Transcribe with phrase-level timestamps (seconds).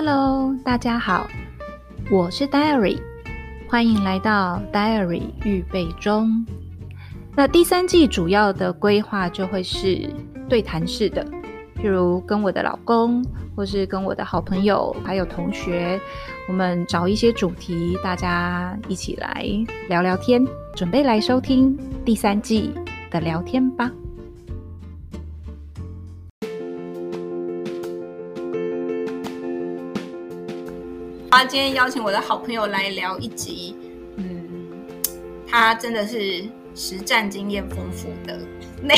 [0.00, 1.26] Hello，大家好，
[2.08, 3.00] 我是 Diary，
[3.68, 6.46] 欢迎来到 Diary 预备中。
[7.34, 10.08] 那第三季主要的规划就会是
[10.48, 11.26] 对谈式的，
[11.74, 13.24] 譬如跟我的老公，
[13.56, 16.00] 或是跟我的好朋友，还有同学，
[16.46, 19.44] 我们找一些主题，大家一起来
[19.88, 22.72] 聊聊天，准备来收听第三季
[23.10, 23.90] 的聊天吧。
[31.30, 33.76] 啊，今天邀请我的好朋友来聊一集，
[34.16, 34.66] 嗯，
[35.46, 36.42] 他真的是
[36.74, 38.38] 实战经验丰富的
[38.82, 38.94] 内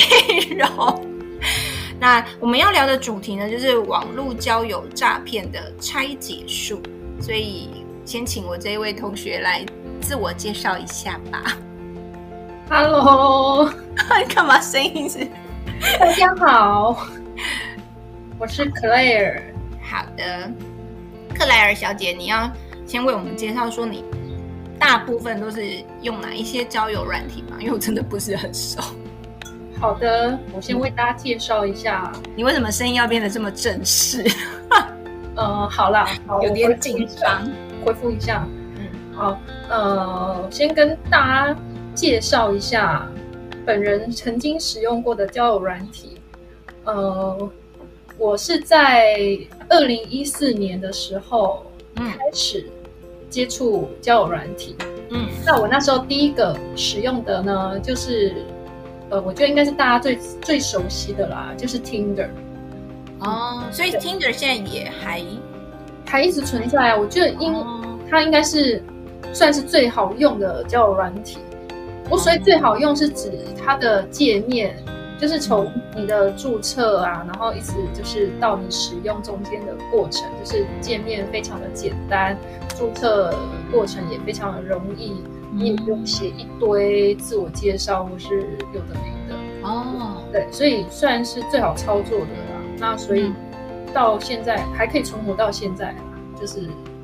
[0.57, 1.07] 容。
[1.99, 6.81] 那我们要聊的主题呢，就是网络交友诈骗的拆解术。
[7.21, 9.67] 所以，先请我这一位同学来
[10.01, 11.59] 自我介绍一下吧。
[12.71, 13.69] Hello，
[14.33, 15.27] 干嘛声音是？
[15.99, 17.09] 大家好，
[18.39, 19.43] 我是 Claire。
[19.83, 20.51] 好的。
[21.41, 22.53] 克莱尔小姐，你要
[22.87, 24.05] 先为我们介绍说你
[24.79, 27.57] 大部分都是用哪一些交友软体吗？
[27.59, 28.79] 因为我真的不是很熟。
[29.81, 32.13] 好的，我先为大家介绍一下。
[32.37, 34.23] 你为什么声音要变得这么正式？
[35.35, 37.51] 呃，好啦，好，有点紧张，
[37.87, 38.47] 恢复一下。
[38.77, 41.57] 嗯，好，呃，先跟大家
[41.95, 43.09] 介绍一下
[43.65, 46.21] 本人曾经使用过的交友软体。
[46.85, 47.51] 呃。
[48.21, 49.17] 我是在
[49.71, 51.65] 二零一四年的时候
[51.97, 52.67] 开始
[53.31, 54.77] 接触交友软体，
[55.09, 58.35] 嗯，那我那时候第一个使用的呢，就是
[59.09, 62.29] 呃，我觉得应该是大家最最熟悉的啦，就是 Tinder。
[63.21, 65.23] 哦，所以 Tinder 现在也还
[66.05, 66.97] 还一直存在啊。
[66.99, 67.55] 我觉得应
[68.11, 68.83] 它应该是
[69.33, 71.39] 算是最好用的交友软体。
[72.11, 73.33] 我所以最好用是指
[73.65, 74.77] 它的界面。
[75.21, 82.35] 就是从你的注册啊，然后一直就是到你使用中间的过程，就是界面非常的简单，
[82.79, 83.35] 注册
[83.71, 85.23] 过程也非常的容易，
[85.53, 90.23] 你也不用写一堆自我介绍或是有的没的哦。
[90.33, 92.63] 对，所以算是最好操作的啦。
[92.79, 93.31] 那所以
[93.93, 95.95] 到现在还可以存活到现在，
[96.41, 96.63] 就是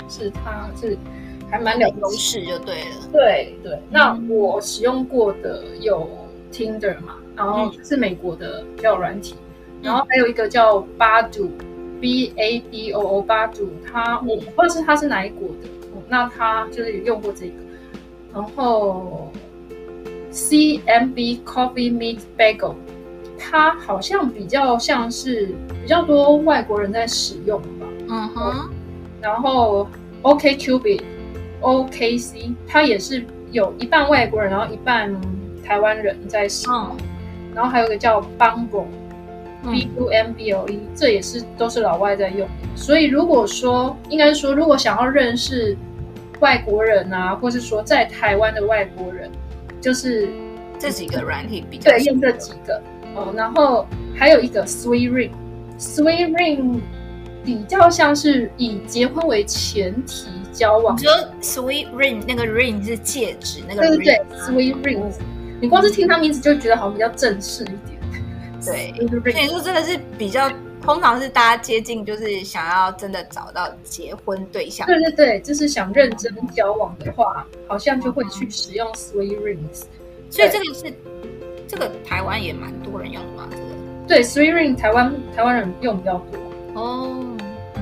[0.09, 0.97] 是它是
[1.51, 2.97] 还蛮了优势就对了。
[3.13, 6.09] 对对，那我使用过的有
[6.51, 7.17] Tinder 嘛。
[7.37, 9.35] 然后是美国的叫软体，
[9.83, 17.53] 嗯、然后还有一个叫 Badoo，B A D O O Badoo，它我不知道是它是哪一国的，嗯、那它就是用过这个，
[18.33, 19.31] 然后
[20.31, 22.75] C M B Coffee Meets Bagel，
[23.39, 28.71] 它好像比较像是比较多外国人在使用吧，嗯哼，
[29.21, 29.87] 然后
[30.23, 31.03] O K Cubit
[31.61, 33.23] O K C，它也是
[33.53, 35.15] 有一半外国人，然后一半
[35.63, 36.97] 台湾人在使用。
[36.99, 37.16] 嗯
[37.57, 42.47] 然后还有一个叫 Bumble，B U M B L E，这也是都是老外在用。
[42.75, 45.75] 所以如果说，应该说，如果想要认识
[46.41, 49.31] 外国人啊，或是说在台湾的外国人，
[49.81, 50.29] 就是
[50.79, 52.79] 这几个软体比较对，用这几个
[53.15, 53.33] 哦。
[53.35, 56.81] 然后还有一个 Sweet Ring，Sweet Ring
[57.43, 60.95] 比较像是以结婚为前提交往。
[60.99, 63.97] 你说 Sweet Ring 那个 Ring 是戒指那个 ring？
[63.97, 65.01] 对对对，Sweet Ring。
[65.61, 68.01] 你光是听他名字就觉得好像比较正式一点，
[68.65, 68.93] 对，
[69.33, 70.51] 所以说真的是比较，
[70.83, 74.87] 通常是大家接近，就是想要真的找到结婚对象。
[74.87, 79.85] 对对对，就是想认真交往的话，好像就会去使用 Sweet Rings。
[80.31, 80.93] 所以这个是
[81.67, 83.63] 这个台湾也蛮多人用的嘛，这个
[84.07, 87.25] 对 Sweet Ring 台湾台湾人用比较多哦。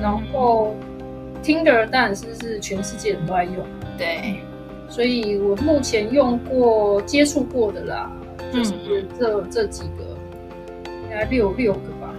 [0.01, 0.75] 然后
[1.43, 3.55] Tinder 当然是是全世界人都在用，
[3.97, 4.39] 对。
[4.95, 8.09] 所以我目前用过、接触过的啦，
[8.49, 8.71] 就是
[9.19, 10.05] 这、嗯、这几个，
[11.03, 12.15] 应该六六个吧。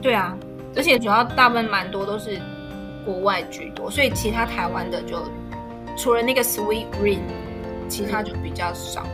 [0.00, 0.38] 对啊，
[0.76, 2.40] 而且主要大部分蛮多都是
[3.04, 5.18] 国外居多，所以其他台湾的就
[5.96, 7.18] 除了那个 Sweet Ring，
[7.88, 9.04] 其他就比较少。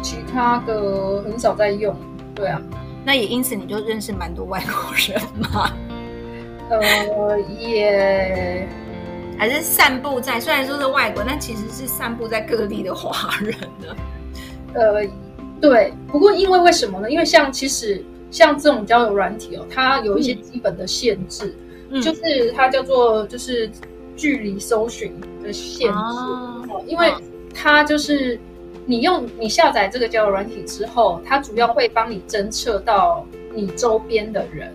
[0.00, 1.92] 其他的很少在用。
[2.36, 2.62] 对啊，
[3.04, 5.20] 那也因此你就认识蛮多外国人
[5.52, 5.72] 嘛？
[6.70, 8.68] 呃，也。
[9.38, 13.96] 还是散布在，虽然说是外国，但其实是散布在各地的华人呢。
[14.74, 15.06] 呃，
[15.60, 15.94] 对。
[16.08, 17.08] 不过因为为什么呢？
[17.08, 21.54] 因为像其实像这种交友软体哦，它有一些基本的限制，
[21.90, 23.70] 嗯、就是它叫做就是
[24.16, 25.98] 距离搜寻的限制。
[26.86, 27.12] 因为
[27.54, 28.40] 它就是
[28.86, 33.24] 你用你下载这个交友软体之后，它主要会帮你侦测到
[33.54, 34.74] 你周边的人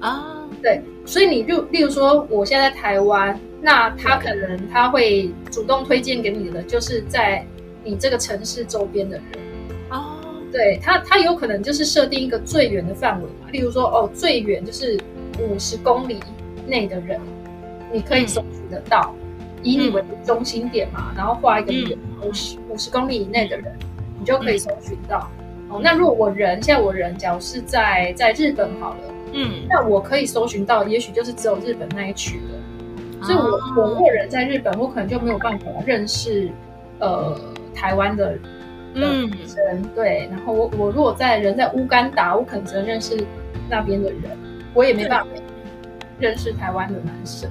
[0.00, 0.10] 啊。
[0.10, 0.82] 哦、对。
[1.06, 3.38] 所以你就例如说，我现在在台湾。
[3.60, 7.44] 那他可能他会主动推荐给你的，就是在
[7.84, 9.26] 你这个城市周边的人
[9.90, 10.16] 哦。
[10.50, 14.98] 对他，他有可能就是设定一个最远的范围嘛，例如说哦，最远就是
[15.38, 16.18] 五十公里
[16.66, 17.20] 内的人，
[17.92, 23.72] 你可以搜寻得到，嗯、以你为中心点嘛，然后画一个圆，五十五十公里以内的人，
[24.18, 25.30] 你就可以搜寻到。
[25.38, 32.58] 嗯、哦，那如果我人现在我人，假如是在在日本好了，嗯，那我可以搜寻到，也许就是只有日本那一区的。
[33.22, 36.50] 所以我我如果人在日本，我可能就没有办法认识
[36.98, 37.38] 呃
[37.74, 38.38] 台湾的
[38.94, 40.28] 女生，嗯、对。
[40.30, 43.16] 然后我我如果在人在乌干达，我可能只能认识
[43.68, 44.38] 那边的人，
[44.74, 45.26] 我也没办法
[46.18, 47.50] 认识台湾的男生，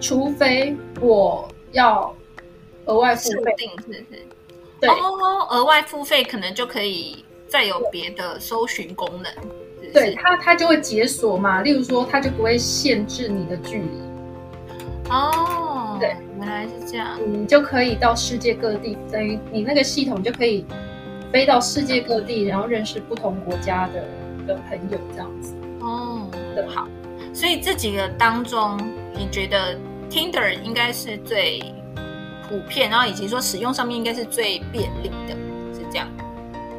[0.00, 2.14] 除非我要
[2.86, 4.04] 额外付费，是不是？
[4.80, 7.24] 对哦，额外付费可能就可以。
[7.50, 9.32] 再有别的搜寻功能，
[9.94, 11.62] 对它它就会解锁嘛。
[11.62, 13.88] 例如说，它就不会限制你的距离。
[15.10, 17.18] 哦，对，原来是这样。
[17.26, 20.66] 你就可以到世界各地，等于你那个系统就可以
[21.32, 24.04] 飞到世界各地，然后认识不同国家的
[24.46, 25.54] 的朋友，这样子。
[25.80, 26.86] 哦，对，好。
[27.32, 28.78] 所以这几个当中，
[29.14, 29.76] 你觉得
[30.10, 31.60] Tinder 应该是最
[32.48, 35.34] 普遍，然后以及说使用上面应该是最便利的，
[35.74, 36.08] 是这样。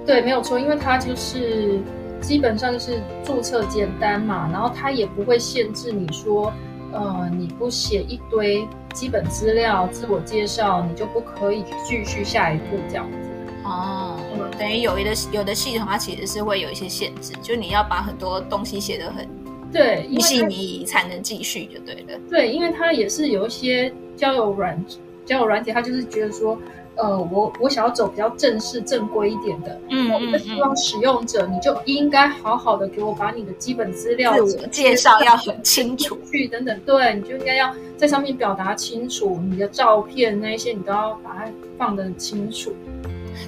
[0.05, 1.79] 对，没有错，因为它就是
[2.19, 6.51] 基本上就是注册简单嘛，然后它也不会限制你说，
[6.91, 13.17] 呃，你不写一堆基本资料、自我介绍，你就不可以继续下一步这样子。
[13.63, 19.27] 哦，嗯、等于有的有的系统它其实是会有一些限制，就你要把很多东西写得很
[19.71, 22.19] 对，一细靡遗才能继续就对了。
[22.29, 24.83] 对，因为它也是有一些交友软
[25.25, 26.57] 交友软体，它就是觉得说。
[27.01, 34.35] 呃，我我想要走比较正式、正规一点的，嗯，我希望使用者你就应该好好的给我把你的基本资料、
[34.69, 41.45] 介绍要很清楚，去等等，对，你就应该要在上面表达清楚，你的照片那一些你都要把它
[41.77, 42.73] 放得很清楚。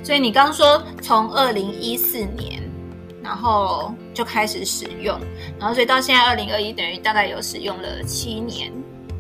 [0.04, 2.62] 所以你刚刚说从二零一四年，
[3.22, 5.20] 然后就开始使用，
[5.60, 8.72] 然后所以到现在二零二一，等于大概有使用了七年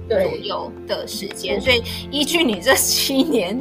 [0.10, 3.60] 左右的时间，所以依据你这七年。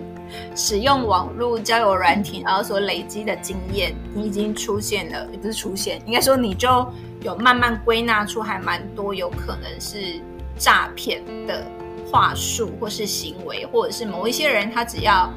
[0.54, 6.86] 使用网络交友软体，然后所累积的经验，你已经出现了，也不是出现，应该说你就
[7.22, 10.20] 有慢慢归纳出还蛮多有可能是
[10.56, 11.66] 诈骗的
[12.08, 15.28] 话术，或是行为，或者是某一些人他只要，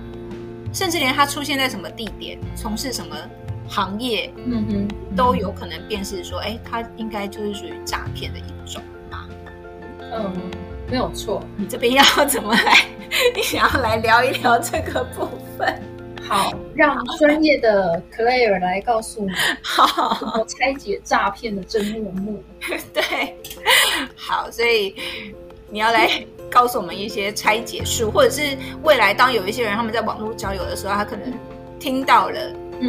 [0.71, 3.15] 甚至连他出现在什么地点，从事什么
[3.67, 8.79] 行业，嗯哼，都有可能辨识说，哎，他应该就是属于诈骗的一种
[9.09, 9.27] 嘛。
[9.99, 10.31] 嗯，
[10.93, 11.41] 没有错。
[11.57, 12.85] 你这边要怎么来？
[13.35, 15.81] 你想要来聊一聊这个部分？
[16.21, 19.31] 好，让专业的 Claire 来告诉你，
[19.63, 22.43] 好，怎么拆解诈骗的真面目。
[22.93, 23.35] 对，
[24.15, 24.95] 好，所以
[25.67, 31.33] 你要来告诉我们一些拆解术，或者是未来当有一些人他们在网络交友的时候，他可能
[31.79, 32.39] 听到了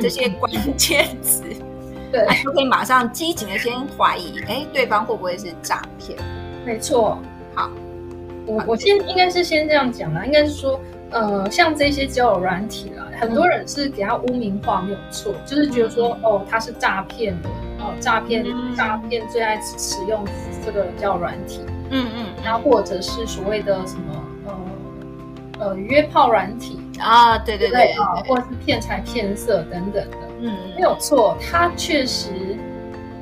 [0.03, 6.19] 这些关键词，嗯、 对，就可以马上机警的先怀疑，哎，对方会不会是诈骗？
[6.67, 7.34] 没错，好。
[8.47, 10.79] 我我先应该是先这样讲啦，应该是说，
[11.11, 17.49] 呃，像这些交友软体啦，很多人是给他污名化，没有错，就是觉得说，哦，他是诈骗的，
[17.79, 18.45] 哦，诈骗
[18.77, 20.25] 诈骗最爱使用
[20.65, 21.61] 这个交友软体，
[21.91, 24.25] 嗯嗯，然后或者是所谓的什么，
[25.59, 32.29] 呃呃，约炮软体啊，对对对，啊，或者是骗财骗色等等的，嗯，没有错，他确实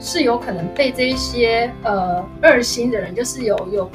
[0.01, 3.91] 是有可能被这一些呃二心的人，就是有有。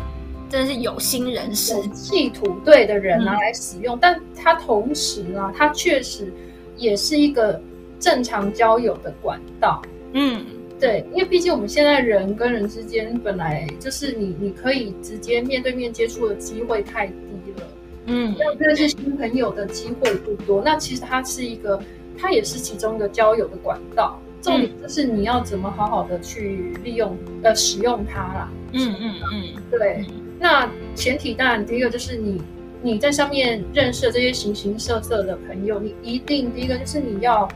[0.50, 6.32] 真的是有心人士、企图对的人拿来使用，嗯、但它同时啊，它确实
[6.77, 7.62] 也是一个
[8.00, 9.82] 正常交友的管道。
[10.13, 10.46] 嗯，
[10.80, 17.13] 对，因为毕竟我们现在人跟人之间本来就是你，你可以直接面对面接触的机会太低
[17.58, 17.63] 了。
[18.06, 20.62] 嗯，要认识新朋友的机会不多。
[20.63, 21.77] 那其实它是一个，
[22.18, 24.18] 它也是其中一个交友的管道。
[24.42, 28.51] 重点就是你要怎么好好的去利用呃使用它啦。
[28.72, 30.06] 嗯嗯嗯，对。
[30.39, 32.41] 那前提当然，第一个就是你
[32.82, 37.48] 你在上面认识的这些形形色色的朋友，你一定第一个就是你要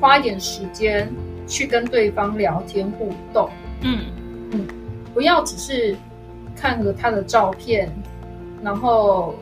[0.00, 1.12] 花一点时间
[1.46, 3.50] 去跟对方聊天互动，
[3.82, 4.00] 嗯
[4.52, 4.66] 嗯，
[5.12, 5.94] 不要只是
[6.56, 7.92] 看了他的照片，
[8.62, 9.34] 然后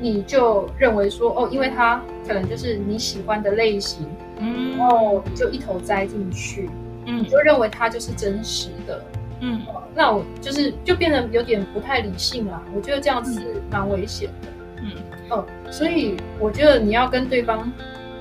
[0.00, 4.06] 你就认为说哦，因为他可能就是你喜欢的类型，
[4.38, 6.70] 嗯，然后你就一头栽进去，
[7.04, 9.04] 嗯，你就认为他就是真实的。
[9.40, 9.62] 嗯，
[9.94, 12.62] 那我就是就变得有点不太理性了。
[12.74, 14.48] 我觉得这样子是蛮危险的。
[14.82, 14.92] 嗯，
[15.30, 17.70] 哦，所以我觉得你要跟对方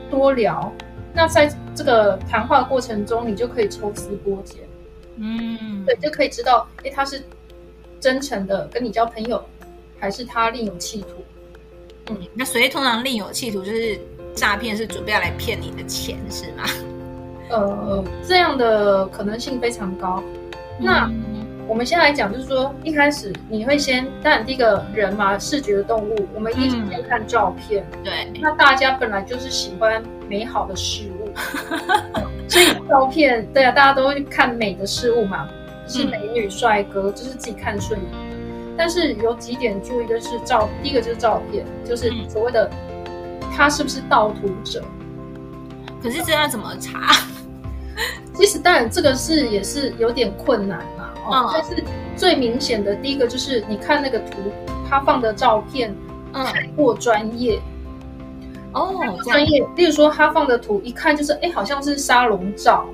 [0.10, 0.72] 多聊，
[1.14, 4.62] 那在这个谈话过程中，你就可以抽丝剥茧。
[5.16, 7.22] 嗯，对，就可以知道，诶，他是
[8.00, 9.44] 真诚的跟你交朋友，
[10.00, 11.08] 还是他另有企图？
[12.12, 14.00] 嗯，那所以通常另有企图就是
[14.36, 16.64] 诈骗，是准备要来骗你的钱，是吗？
[17.50, 20.22] 呃，这样的可能性非常高。
[20.80, 21.10] 那
[21.68, 27.86] 我们先来讲，就是说一开始你会先，当然第一个人嘛，视觉的动物，我们一直先看照片。
[27.94, 31.30] 嗯、对，那大家本来就是喜欢美好的事物，
[32.48, 35.48] 所以照片，对啊，大家都会看美的事物嘛，
[35.88, 38.10] 是美女、帅哥，就是自己看顺眼。
[38.78, 42.70] 但是有几点注意的是照，第一个就是照片，就是所谓的
[43.56, 44.84] 他是不是盗图者。
[46.02, 47.12] 可是这要怎么查？
[48.36, 51.84] 其实当然这个是也是有点困难嘛，哦，但是
[52.16, 54.38] 最明显的第一个就是你看那个图，
[54.88, 55.96] 他放的照片
[56.34, 57.60] 太过专业
[58.74, 59.68] 哦，专业。
[59.76, 62.86] 例如说他放的图一看就是哎，好像是沙龙照，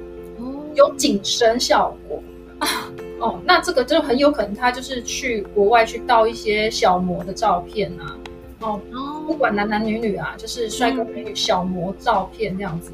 [0.74, 2.24] 有景深效果
[2.60, 2.68] 啊。
[3.20, 8.18] 哦，那这个就很有可能他就是去国外去盗一些小模的照片啊，
[8.60, 8.80] 哦，
[9.26, 12.92] 不管男男女女啊，就是帅哥美女小模照片这样子。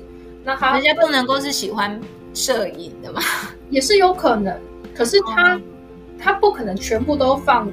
[0.49, 2.01] 那他人家不能够是喜欢
[2.33, 3.21] 摄影的嘛？
[3.69, 4.59] 也是有可能，
[4.95, 5.61] 可是他、哦、
[6.17, 7.71] 他不可能全部都放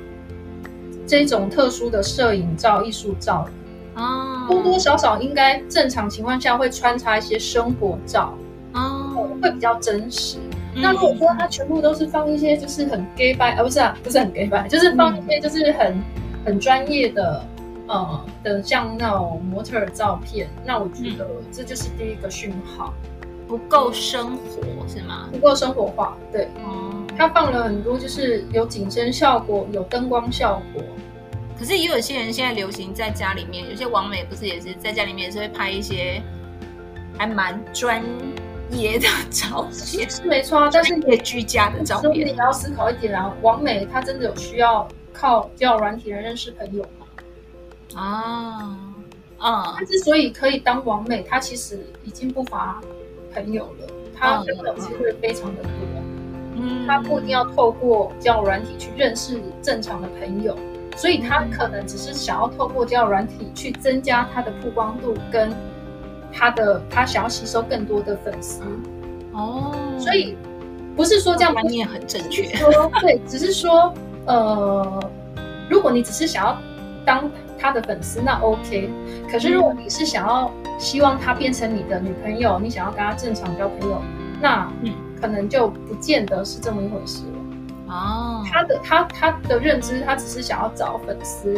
[1.06, 3.48] 这种特殊的摄影照、艺术照。
[3.94, 8.36] 哦，多多少少应该正常情况下会穿插一些生活照
[8.74, 10.36] 哦，会比较真实。
[10.74, 16.04] 那如果说他全部都是放一些就是很 gay 白，啊不是啊，不是很 gay 白，就是放一些就是很、嗯、
[16.44, 17.42] 很专业的
[17.86, 22.92] 呃的像那种模特儿照片，那我觉得这就是第一个讯号，
[23.46, 25.28] 不够生活是吗？
[25.32, 26.44] 不够生活化，对。
[26.64, 30.82] 哦、嗯，他放了很多就是有景深效果、有灯光效果，
[31.58, 36.22] 可是也有些人现在流行在家里面，有些网美不是也是在家里面也是会拍一些
[37.16, 38.02] 还蛮专。
[38.68, 43.32] 业的照片是没错啊，但是也居家的照片，你也要思考一点啊。
[43.40, 47.05] 网美她真的有需要靠交友软体来认识朋友吗？
[47.96, 48.78] 啊
[49.38, 49.74] 啊！
[49.76, 52.80] 她之所以可以当网美，他其实已经不乏
[53.34, 55.70] 朋友了，他朋友机会非常的多。
[56.54, 60.56] 嗯，她不一定要透过交友软体去认识正常的朋友，
[60.96, 65.50] 所以他可能只是想要透过交友软体去增加他的曝光度跟。
[66.38, 68.60] 他的他想要吸收更多的粉丝
[69.32, 70.36] 哦，所以
[70.94, 73.94] 不是说这样观念很正确，说对，只是说
[74.26, 75.10] 呃，
[75.70, 76.58] 如果你只是想要
[77.06, 77.30] 当
[77.66, 78.88] 他的粉丝，那 OK。
[79.30, 84.00] 可是如果你是想要希望他变成你的女朋友，你想要跟他正常交朋友，
[84.40, 87.92] 那嗯，可能就不见得是这么一回事了。
[87.94, 91.54] 哦，他的他他的认知，他只是想要找粉丝，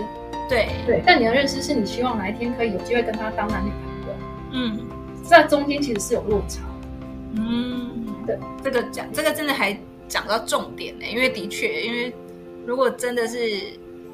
[0.49, 4.15] 对对，但你的认知是你希望哪一天可以有机会跟他当男女朋友。
[4.53, 4.87] 嗯，
[5.23, 6.61] 在中间其实是有落差。
[7.35, 12.15] 嗯，对，这个讲这个真的还讲到重点呢，因为的确，因为
[12.67, 13.39] 如果真的是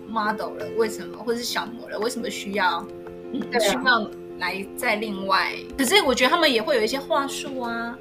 [0.09, 2.87] model 了，为什么或是小模了，为什么需要、
[3.33, 5.55] 嗯啊、需要来再另外？
[5.77, 7.97] 可是我觉得他们也会有一些话术啊，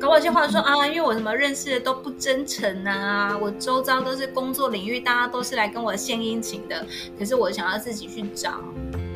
[0.00, 6.86] 搞我一些话说、嗯、啊，因为我什么认识的都不真诚啊，我周遭都是工作领域，大家都是来跟我献殷勤的，
[7.18, 8.60] 可是我想要自己去找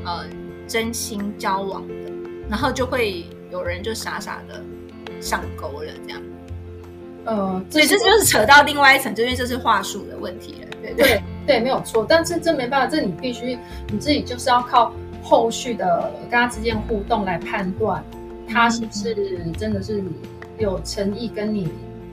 [0.05, 0.25] 呃
[0.67, 1.95] 真心交往的。
[2.49, 4.61] 然后就会有人就傻傻的
[5.21, 6.21] 上钩了，这样。
[7.25, 10.69] 呃，所以这就是扯到另外一层，就因为这是话术的问题了。
[10.83, 12.07] 对对对，对，没有错。
[12.09, 13.59] 但是这没办法，这你必须
[13.91, 18.05] 你自己就是要靠后续的跟他之间互动来判断，
[18.49, 19.17] 他是不是
[19.59, 20.01] 真的是
[20.59, 21.69] 有诚意跟你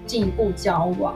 [0.07, 1.13] 进一步交往。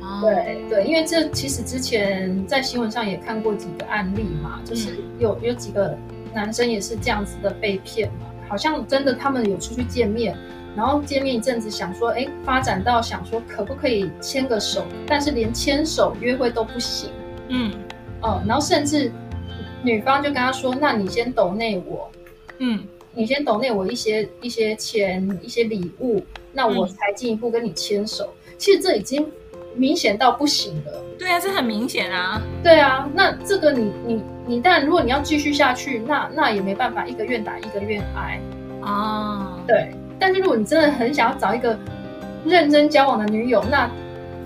[0.00, 5.98] 哦、对对，因为这其实之前在新闻上也看过几个案例嘛，就是有有几个
[6.32, 8.26] 男生也是这样子的被骗嘛。
[8.48, 10.36] 好像真的，他们有出去见面，
[10.76, 17.10] 然后见面一阵子，想说，哎，发展到想说可不可以牵个手，但是连牵手约会都不行，
[17.48, 17.72] 嗯，
[18.22, 19.10] 哦，然后甚至
[19.82, 22.10] 女方就跟他说，那你先抖内我，
[22.58, 28.32] 嗯，你先抖内我一些一些钱，一些礼物，那我才进一步跟你牵手。
[28.46, 29.26] 嗯，其实这已经
[29.74, 31.02] 明显到不行了。
[31.18, 32.40] 对啊，这很明显啊。
[32.62, 34.22] 对啊，那这个你你。
[34.48, 38.40] 你但，如果你要继续下去，那那也没办法，一个愿打一个愿挨
[38.80, 39.58] 啊。
[39.66, 41.76] 对，但是如果你真的很想要找一个
[42.44, 43.90] 认真交往的女友，那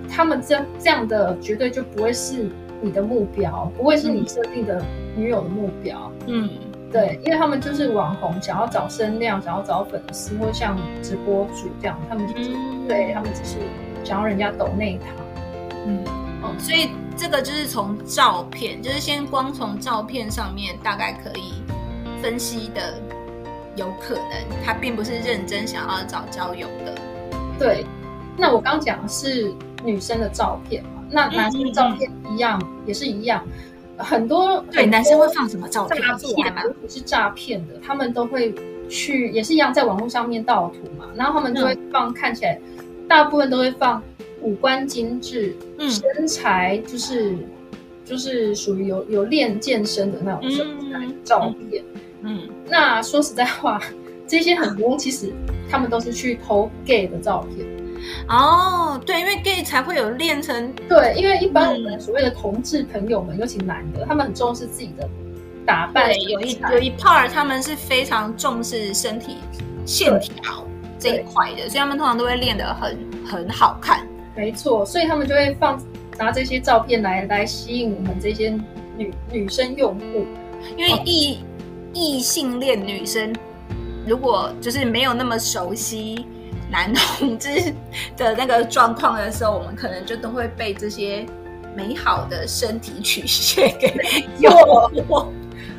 [0.09, 2.49] 他们这这样的绝对就不会是
[2.80, 4.84] 你的目标，不会是你设定的
[5.16, 6.10] 女友的目标。
[6.26, 6.49] 嗯，
[6.92, 13.58] 对，因为他们就是网红，想要找声量，想要找粉丝，或像直播主这样，他们就是、嗯、对他们只是
[14.04, 15.22] 想要人家抖内他。
[15.87, 16.04] 嗯，
[16.42, 16.90] 哦，所以。
[17.16, 21.62] 这个就是从照片，就是先光从照片上面大概可以
[22.22, 22.94] 分析的，
[23.76, 24.25] 有可能
[24.64, 26.94] 他并不是认真想要找交友的。
[27.58, 27.84] 对，
[28.38, 29.52] 那我刚讲的是
[29.84, 33.45] 女生的照片嘛，那男生的照片一样，也是一样，
[33.99, 36.00] 很多对男生会放什么照片？
[36.00, 38.55] 诈骗，如果是诈骗的，他们都会
[38.88, 42.59] 去，也是一样，在网络上面盗图嘛，然后他们就会放，看起来
[43.09, 44.02] 大部分都会放。
[44.43, 47.37] 五官精致，嗯，身材就是
[48.07, 51.85] 就是属于有有练健身的那种身材照片。
[52.23, 53.79] 嗯，嗯， 那说实在话，
[54.26, 55.31] 这些很多其实
[55.69, 57.67] 他们都是去偷 gay 的照片。
[58.28, 60.73] 哦，对，因为 gay 才会有练成。
[60.88, 65.09] 对，因为一般我们所谓的同志朋友们，嗯、尤其男的，他们很重视自己的
[65.66, 66.07] 打扮。
[66.07, 69.37] 对，有一有一 part 他们是非常重视身体
[69.85, 70.64] 线条
[70.99, 74.07] 这一块的，所以他们通常都会练得很很好看。
[74.37, 75.80] 没错，所以他们就会放
[76.19, 78.57] 拿这些照片来来吸引我们这些
[78.97, 80.26] 女女生用户，
[80.76, 81.38] 因为异、哦、
[81.92, 83.35] 异性恋女生
[84.07, 86.25] 如果就是没有那么熟悉。
[86.70, 87.74] 男同志
[88.16, 91.26] 的那个状况的时候，我们可能就都会被这些
[91.74, 93.92] 美好的身体曲线给
[94.38, 95.26] 诱惑，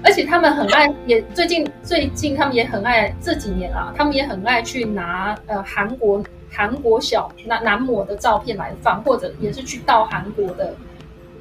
[0.03, 6.21] 而且他们很爱，也最近最近他们也很爱这几年啊，他们也很爱去拿呃韩国
[6.51, 10.73] 韩国小男男模的照片来放，或者也是去盗韩国的，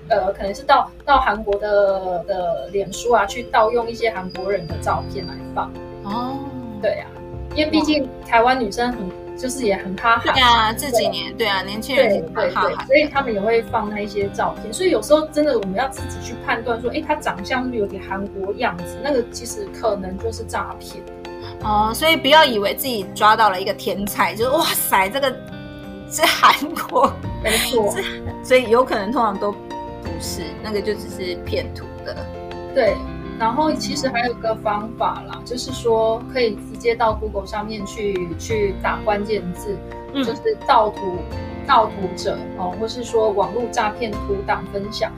[0.08, 5.72] 呃，可能是到到韩国的的脸书啊，去盗用一些韩国人的照片来放。
[6.04, 6.38] 哦，
[6.80, 7.18] 对呀、啊，
[7.56, 9.19] 因为毕竟台湾女生很。
[9.40, 14.70] 就是也很怕哈，对啊，这几年对啊，年轻人也很哈哈，所以他们也会放那一些照片。
[14.70, 18.98] 所以有时候真的我们要自己去判断说，哎，他长相有点韩国样子？
[19.02, 21.02] 那个其实可能就是诈骗。
[21.62, 25.34] 哦，所以不要以为自己抓到了一个天才，就是哇塞，这个
[26.10, 27.10] 是韩国，
[27.42, 27.94] 没错。
[28.44, 32.14] 所以有可能通常都不是，那个就只是骗图的。
[32.74, 32.94] 对。
[33.40, 39.74] 然后其实还有一个方法啦，就是说可以直接到 Google 上面去去打关键字，
[40.12, 41.00] 嗯、就是盗图
[41.66, 45.10] 盗图者哦，或是说网络诈骗图档分享。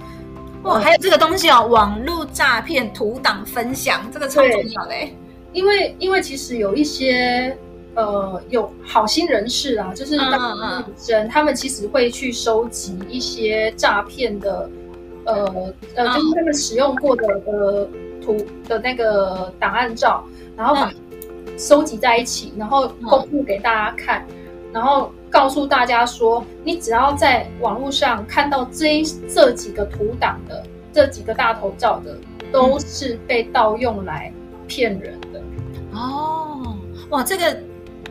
[0.62, 5.16] 哇，还有这个东西哦，网络诈骗图档分享，这个超重要嘞。
[5.52, 7.58] 因为因为其实有一些
[7.96, 14.70] 呃有好心人士啊，就是当女生，他们其实会去收集一些诈骗的
[15.24, 15.34] 呃
[15.96, 17.88] 呃，就是他们使用过的呃。
[18.24, 18.36] 图
[18.68, 20.24] 的那个档案照，
[20.56, 20.92] 然后把
[21.58, 24.24] 收集在一起，然后公布给大家看，
[24.72, 32.16] 然后告诉大家说，你只要在网络上看到这这几个图档的这几个大头照的，
[32.50, 34.32] 都是被盗用来
[34.66, 35.42] 骗人的。
[35.92, 36.76] 哦，
[37.10, 37.56] 哇，这个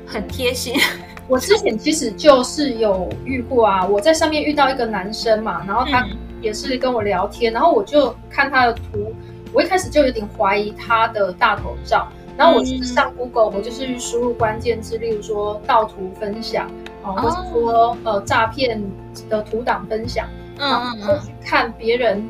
[0.06, 0.76] 很贴心。
[1.28, 6.06] 我之前其实就是有遇过啊，我在上面遇到一个男生嘛，然后他
[6.42, 9.14] 也是跟我聊天，然后我就看他的图。
[9.54, 16.70] 我一开始就有点怀疑他的大头照，然后我就是上 Google，我就是输入关键字，例如说盗图分享
[17.04, 18.82] 啊，或者说呃诈骗
[19.30, 22.24] 的图档分享，然后去看别人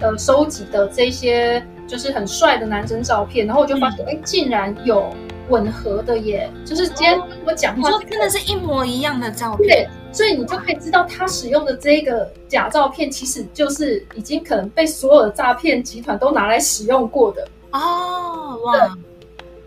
[0.00, 5.14] 呃收集的这些就是很帅的男生照片，然后我就发现，哎，竟然有
[5.48, 9.68] 吻合的耶，就是今天我讲话真的是一模一样的照片。
[9.68, 9.88] 对。
[10.12, 18.58] 所以你就可以知道，他使用的这个假照片，其实就是已经可能被所有的诈骗集团都拿来使用过的哦。
[18.64, 18.96] 哇，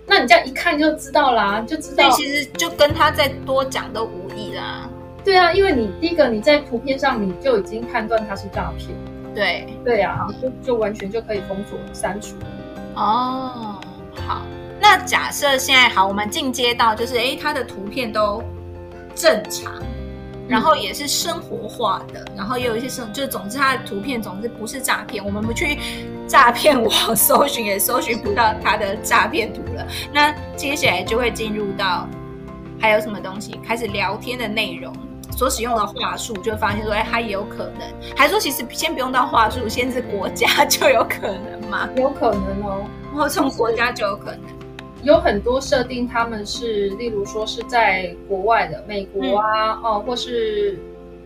[0.07, 2.09] 那你这样一看就知道啦，就知道。
[2.09, 4.89] 其实就跟他再多讲都无益啦。
[5.23, 8.89] 对啊，因为你第一个你在图片上你就已经判断他是诈骗。
[9.35, 12.33] 对对啊，就就完全就可以封锁删除。
[12.95, 13.79] 哦，
[14.25, 14.41] 好。
[14.81, 18.43] 那假设现在好，我们进阶到就是，哎，他的图片都
[19.15, 19.73] 正常。
[20.47, 25.77] 然后也是生活化的，然后也有一些生，就是总之它的图片总之不是诈骗，我们不去
[26.27, 29.85] 诈骗网搜寻也搜寻不到它的诈骗图了。
[30.11, 32.09] 那接下来就会进入到
[32.81, 34.91] 还有什么东西，开始聊天的内容，
[35.37, 37.87] 所使用的话术，就发现说，哎，它也有可能，
[38.17, 41.87] 还说其实先不用到话术，先是国家就有可能嘛？
[41.95, 44.41] 有可能哦，然后从国家就有可能。
[45.03, 50.77] 有很多设定，他们是例如说是在国外的，美国啊，哦、嗯，或是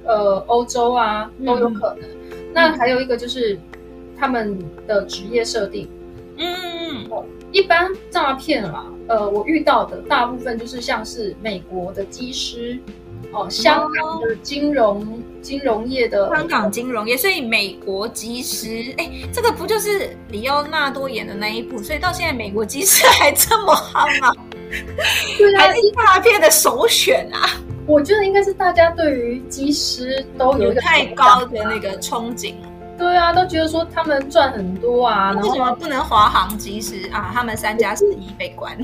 [0.06, 2.10] 呃欧洲啊，都有可能。
[2.32, 3.58] 嗯、那还有一个就是
[4.18, 4.58] 他们
[4.88, 5.90] 的职业设定，
[6.38, 12.80] 嗯嗯嗯，一般诈骗啦，呃，我遇到的大部分就是像是美国的机师。
[13.32, 15.08] 哦，香港的金融、哦、
[15.42, 21.82] 金融业的香港金融业，所以美国机师，哎，这个不就是李奥纳多演的那一部？
[21.82, 24.34] 所以到现在美国机师还这么夯吗？
[25.38, 27.50] 对啊，还是大片的首选啊！
[27.86, 32.56] 我觉得应该是大家对于机师都有太高的那个憧憬。
[32.98, 37.32] 对啊，都觉得说他们赚很多啊， 为什么不能华航机师啊？
[37.34, 38.76] 他们三加十一被关，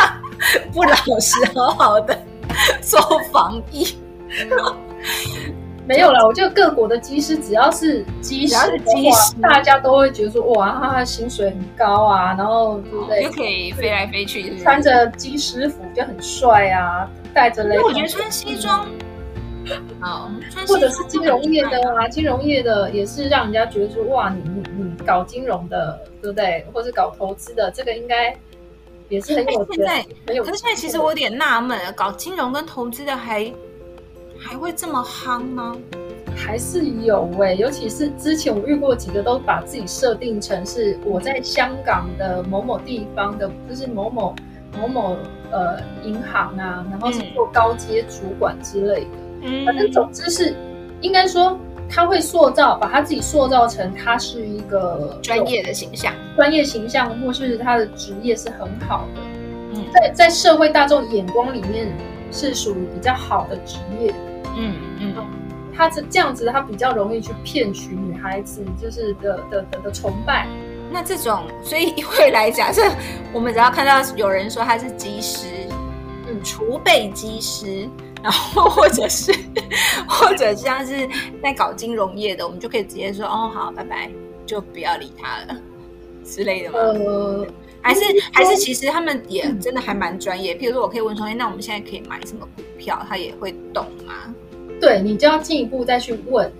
[0.72, 2.18] 不老实，好好的。
[2.80, 3.00] 做
[3.32, 3.96] 防疫
[5.88, 13.22] 没有了，我觉得各国的机师只要是机师，机师大家都会觉得说哇，他的薪水很高啊，然后对不对？
[13.22, 17.78] 就可以飞来飞去，穿着机师服就很帅啊，带着雷。
[17.78, 18.84] 我觉得穿西装
[20.00, 20.28] 好，
[20.66, 26.66] 或者是金融业的啊，金融业的也是让人家觉得说，哇，你你你搞金融的，对不对？
[26.72, 28.36] 或是搞投资的，这个应该
[29.08, 29.76] 也是很有钱。
[29.76, 33.52] 现在很有，可是现在其实我有点纳闷了，搞金融跟投资的还
[34.38, 35.76] 还会这么夯吗？
[36.36, 44.34] 还是有哎、欸，尤其是之前我遇过几个，都把自己设定成是我在香港的某某地方的，就是某某
[44.78, 45.16] 某某
[45.50, 49.10] 呃银行啊，然后是做高阶主管之类的。
[49.42, 50.54] 嗯，反正总之是
[51.00, 59.20] 应该说他会塑造，把他自己塑造成他是一个专业的形象，专业形象，或是他的职业是很好的。
[59.72, 61.92] 嗯，在在社会大众眼光里面
[62.30, 64.14] 是属于比较好的职业。
[64.56, 65.14] 嗯嗯。
[65.16, 65.26] 嗯
[65.78, 70.46] 他是这样子，他比较容易去骗取女孩子，就是的的的的崇拜。
[70.90, 72.80] 那这种，所以未来假设
[73.30, 75.68] 我们只要看到有人说他是机师，
[76.26, 77.86] 嗯，储备机师，
[78.26, 79.32] 然后或者是
[80.08, 81.08] 或者像是
[81.40, 84.10] 在搞金融业的，我们就可以直接说哦，好，拜拜，
[84.44, 85.56] 就不要理他了
[86.24, 86.78] 之类的吗？
[86.80, 87.46] 呃，
[87.80, 88.00] 还是
[88.32, 90.56] 还是其实他们也真的还蛮专业。
[90.56, 93.00] 譬如说我可以问说，哎，那我们现在可以买什么股票？
[93.08, 94.34] 他也会懂吗？
[94.80, 96.52] 对，你就要进一步再去问，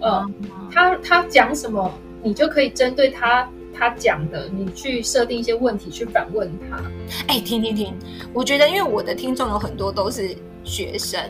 [0.00, 0.24] 呃，
[0.70, 6.80] 他他讲什么，你就可以针对他他讲的，你去设定一些问题去反问他。
[7.26, 7.92] 哎，停停停！
[8.32, 10.36] 我觉得，因为我的听众有很多都是
[10.68, 11.20] 学生，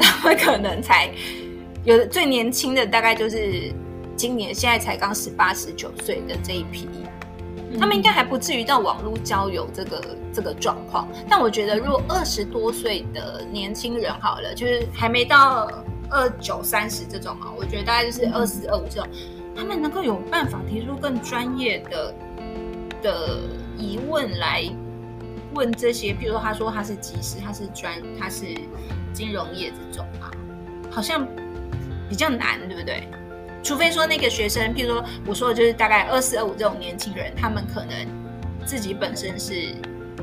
[0.00, 1.10] 他们可能才
[1.84, 3.72] 有的最年轻的，大概就是
[4.16, 6.88] 今年现在才刚十八十九岁的这一批。
[7.76, 15.68] 他们应该还不至于到网络交友这个这个状况，但我觉得，如果二十多岁的年轻人好了，就是还没到
[16.08, 19.08] 二九三十这种嘛，我觉得大概就是二四二五这种，
[19.56, 22.14] 他们能够有办法提出更专业的
[23.02, 23.40] 的
[23.76, 24.62] 疑问来
[25.54, 28.44] 问这些，比如说他说他是技师，他是专，他是
[29.12, 30.30] 金融业这种啊，
[30.90, 31.26] 好像
[32.08, 33.08] 比较难，对不对？
[33.62, 38.06] 除非说那个学生，譬如说我说的就是大概二四二五这种年轻人，他们可能
[38.66, 39.74] 自己本身是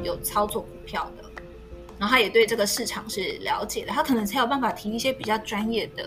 [0.03, 1.23] 有操作股票的，
[1.97, 6.03] 然后他也对这个市场是了解的，他可能才有办法提一些比较专业的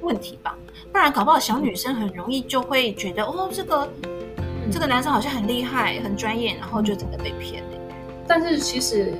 [0.00, 0.56] 问题吧。
[0.90, 3.88] 不然搞不好小女生很容易就会觉得哦，这个
[4.72, 7.75] 这个男生好像很厉害、很专业，然后就真的被骗了。
[8.26, 9.12] 但是其实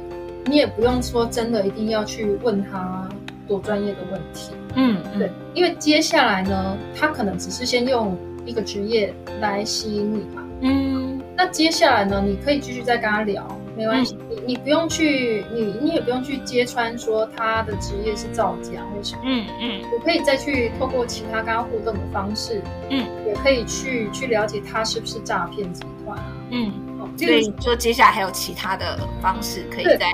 [0.44, 3.08] 你也不用说真的一定要去问他
[3.46, 4.52] 多专业的问题。
[4.74, 10.42] 嗯，对，因为接下来呢，他可能只是先用一个职业来吸引你嘛。
[10.60, 19.22] 嗯，那接下来呢，你可以继续再跟他聊，没关系，嗯、你你不用去，你你也不用去揭穿说他的职业是造假或什么。
[19.24, 26.32] 嗯嗯，我可以再去透过其他跟他互动的方式，嗯，也可以去去了解他是不是诈骗集团啊。
[26.50, 26.85] 嗯，哦，
[27.16, 30.12] 所以说接下来还有其他的方式可以再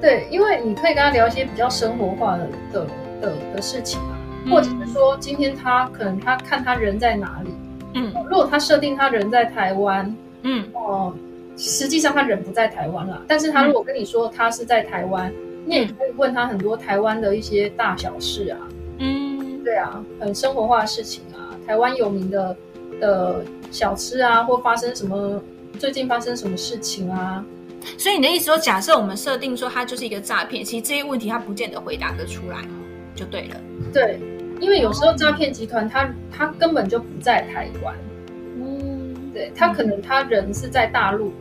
[0.00, 2.86] 对，因为你可以跟他聊一些比较生活化的的。
[3.20, 4.14] 的的事情啊，
[4.48, 7.50] 或者是说今天他可能他看他人在哪里，
[7.94, 11.14] 嗯，如果他设定他人在台湾，嗯哦、呃，
[11.56, 15.34] 实际上他人不在台湾了，但是他如果跟你说他是在台湾，嗯、
[15.66, 18.58] 你也可以问他很多台湾的一些大小事啊，
[18.98, 22.56] 嗯，对啊，很生活化的事情啊，台湾有名的
[23.00, 25.42] 的小吃啊，或发生什么
[25.78, 27.44] 最近发生什么事情啊，
[27.96, 32.58] 所以你的意思说，假设我们设定说他就是一个诈骗，其实这些问题他不见得回答得出来。
[33.14, 33.56] 就对了，
[33.92, 34.20] 对，
[34.60, 37.92] 因为有时候诈骗集团他他根本就不在台湾，
[38.56, 41.32] 嗯，对，他可能他人是在大陆，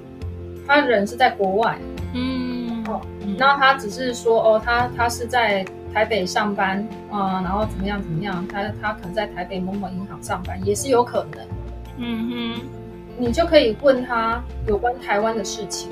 [0.66, 1.78] 他人是在国外，
[2.16, 3.00] 嗯，哦，
[3.38, 5.64] 然后他只是说哦，他他是在
[5.94, 11.48] 台北上班啊，然后怎么样怎么样，他他可能在台北某某银行上班，也是有可能，
[12.00, 12.62] 嗯哼，
[13.18, 15.90] 你就可以问他有关台湾的事情，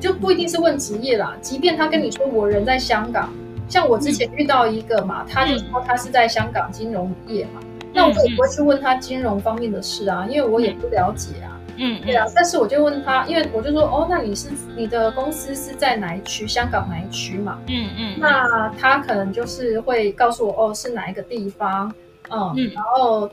[0.00, 3.28] 就不一定是问职业啦，即便他跟你说我人在香港。
[3.68, 7.60] 像我之前遇到一个嘛，他就说他是在香港金融业嘛，
[7.92, 11.60] 那我也不会去问他金融方面的事啊，因为我也不了解啊。
[11.76, 16.44] 嗯，对啊，但是我就问他，因为我就说，哦，那你是你的公司是在哪一区？
[16.48, 17.58] 香港哪一区嘛？
[17.68, 21.92] 嗯嗯，那他可能就是会告诉我，哦，是哪一个地方？
[22.30, 23.30] 嗯，然后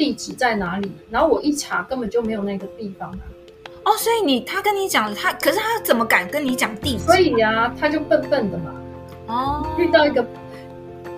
[0.00, 0.90] 地址在哪里？
[1.10, 3.20] 然后我一查，根本就没有那个地方啊。
[3.84, 7.04] 哦，所以你他跟你讲他，可是他怎么敢跟你讲地址？
[7.04, 8.74] 所以啊，他就笨笨的嘛。
[9.26, 10.24] 哦，遇到一个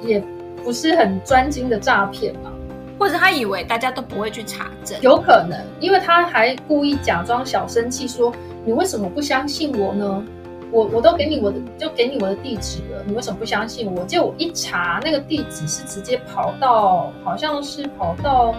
[0.02, 0.20] 也
[0.64, 2.50] 不是很专精的诈骗嘛，
[2.98, 10.24] 或者他以为大家都不会去查证，有可能，因为他还故意假装小生气，说你为什么不相信我呢？
[10.72, 14.02] 我我都给你我的，就给你我的地址了，你为什么不相信我？
[14.04, 18.54] 结果我一查，那个地址是直接跑到，好像是跑到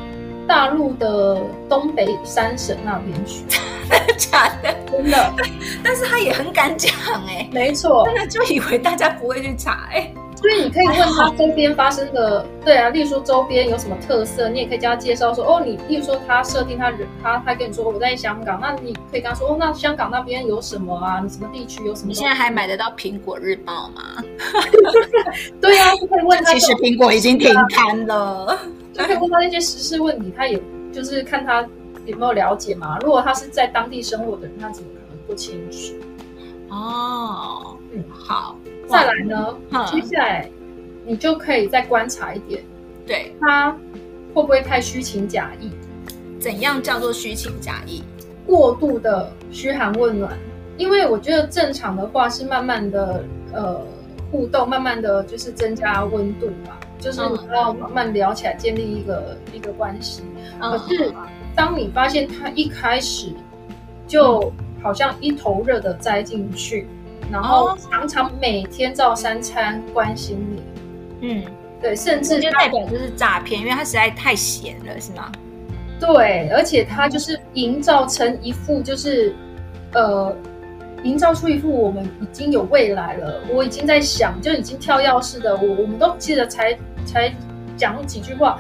[0.48, 3.44] 大陆的东北三省那边去。
[3.90, 4.74] 真的假的？
[4.90, 5.34] 真的，
[5.84, 6.94] 但是他也很敢讲
[7.28, 10.14] 哎、欸，没错，真的就以为大家不会去查哎、欸，
[10.44, 21.22] 所以你可以问他周边发生的，对啊，例如说周边有什么特色，你也可以叫他介绍说，哦，你例如说他设定他人，他他跟你说我在香港，那你可以跟他说，哦，那香港那边有什么啊？
[21.24, 22.10] 你什么地区有什么？
[22.10, 24.22] 你现在还买得到苹果日报吗？
[25.62, 26.52] 对啊，就可以问他。
[26.54, 28.60] 其实苹果已经停刊了，
[28.94, 31.66] 就可以问他那些时事问题，他也就是看他
[32.06, 33.00] 有没有了解嘛。
[33.00, 35.94] 如果他是在当地生活的人，他怎么可能不清楚？
[36.74, 38.58] 哦，嗯，好。
[38.88, 39.56] 再来呢，
[39.90, 40.50] 接下来
[41.06, 42.64] 你就可以再观察一点，
[43.08, 43.72] 对他
[44.34, 45.72] 会不会太虚情假意？
[46.40, 48.04] 怎样叫做虚情假意？
[48.46, 50.38] 过度的嘘寒问暖，
[50.78, 53.82] 因为我觉得正常的话是慢慢的呃
[54.30, 60.22] 互动，慢慢的就是增加温度嘛，就是你要慢慢聊起来，建立一个一个关系。
[60.60, 61.12] 可是
[61.56, 63.32] 当你发现他一开始
[64.08, 64.52] 就
[64.84, 66.88] 好像一头热的栽进去。
[67.32, 70.62] 然后常常每天照三餐关心你，
[71.22, 71.44] 嗯，
[71.82, 75.32] 对，甚至就代表就是诈骗，因为他实在太闲了，是吗？
[76.00, 79.34] 对，而且他就是营造成一副就是，
[79.94, 80.36] 呃，
[81.04, 87.34] 营造出一副我们已经有未来了，我已经在想，就已经跳钥匙的，我我们都记得才才
[87.78, 88.60] 讲几句话，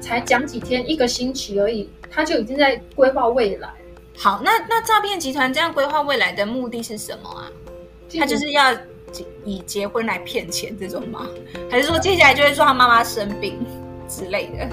[0.00, 3.68] 才讲几天，一个星期而已，他就已经在规划未来。
[4.18, 7.50] 好，那那诈骗集团这样规划未来的目的是什么啊？
[8.18, 8.72] 他就是要
[9.44, 11.26] 以结婚来骗钱这种吗？
[11.70, 13.58] 还是说接下来就会说他妈妈生病
[14.08, 14.68] 之类的？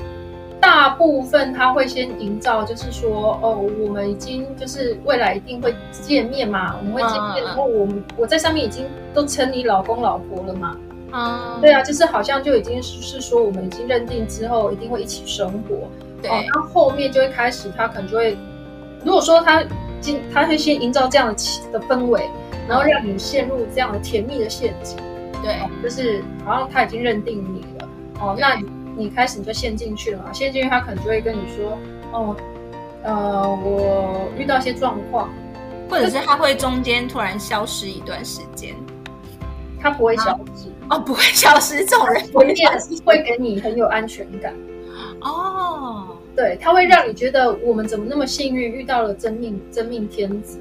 [0.62, 10.78] 大部分他会先营造，就是说哦，我们已经就是未来一定会见面嘛，我们会见面，然后我们我在上面已经都称你老公老婆了嘛。
[11.12, 15.90] 嗯，对啊，就是好像就已经是说我们已经认定之后一定会一起生活。
[16.22, 18.38] 对，然后后面就会开始，他可能就会，
[19.06, 19.64] 如果说他
[20.02, 21.34] 今他会先营造这样的
[21.72, 22.30] 的氛围。
[22.66, 24.96] 然后让你陷入这样的甜蜜的陷阱，
[25.44, 27.90] 对，就是好像他已经认定你了，
[28.22, 31.78] 哦，那你你开始你就陷进去了嘛，陷进去他可能就会跟你说，
[32.14, 32.34] 哦，
[33.04, 35.30] 呃，我遇到一些状况，
[35.90, 38.74] 或者是他会中间突然消失一段时间，
[39.78, 44.54] 他不会消失，哦，不会消失，这种人不会消失，会给你很有安全感，
[45.20, 45.53] 哦，
[46.36, 50.60] 对，他会让你觉得我们怎么那么幸运遇到了真命真命天子。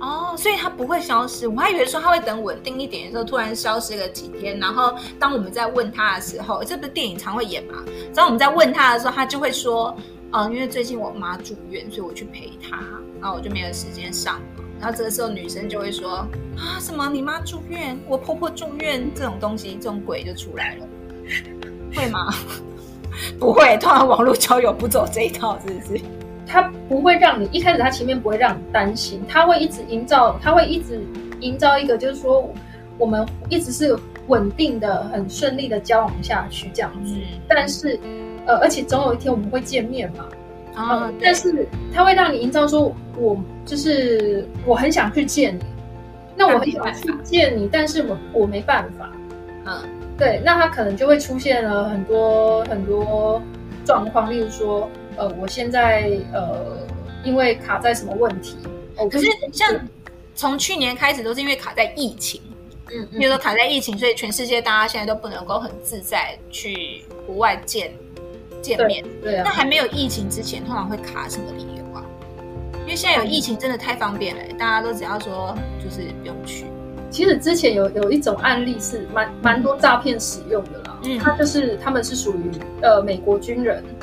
[0.00, 7.84] 哦，所以他不会消失，我还以为说他会等稳定一点的时候突然消失个几天，然后当我们在问他的时候，这不是电影常会演吗？
[8.14, 9.96] 当我们在问他的时候，他就会说，
[10.32, 12.78] 嗯、因为最近我妈住院，所以我去陪她，
[13.20, 14.40] 然后我就没有时间上。
[14.78, 16.18] 然后这个时候女生就会说，
[16.56, 20.86] 啊，什么你妈住院，我婆婆住院，这种东西，这种鬼就出来了，
[21.96, 22.32] 会吗？
[23.38, 26.02] 不会，通常网络交友不走这一套，是不是？
[26.46, 31.00] 他不会让你一开始，他前面不会让你担心，他会一直营造，他会一直
[31.40, 32.48] 营造一个，就是说
[32.96, 33.94] 我们一直是
[34.28, 37.14] 稳定的、很顺利的交往下去这样子。
[37.14, 38.00] 嗯、但是，
[38.46, 40.24] 呃，而且总有一天我们会见面嘛。
[40.74, 45.64] 啊、但是他会让你营造说，我就是我很想去见你，
[46.36, 49.10] 那我很想去见你，但是我我没办法。
[49.66, 49.82] 嗯，
[50.18, 53.40] 对，那他可能就会出现了很多很多
[53.86, 54.90] 状况，例如说。
[55.20, 56.78] 呃，我现在呃，
[57.24, 58.56] 因为卡在什么问题？
[58.98, 59.68] 哦，可是像
[60.36, 62.40] 从去年开始都是因为卡在疫情，
[62.92, 67.90] 嗯，比如说卡在疫情，所以全世界大家现在都不能够很自在去国外见
[68.62, 69.02] 见面。
[69.20, 69.42] 对，对啊。
[69.44, 72.04] 那还没有疫情之前，通常会卡什么理由啊？
[72.84, 75.52] 因为现在有疫情，真的太方便了，大家都只要说
[75.82, 76.66] 就是不用去。
[77.10, 82.50] 其实之前有有一种案例是蛮蛮多诈骗使用的啦，嗯，他就是他们是属于
[82.82, 83.82] 呃美国军人。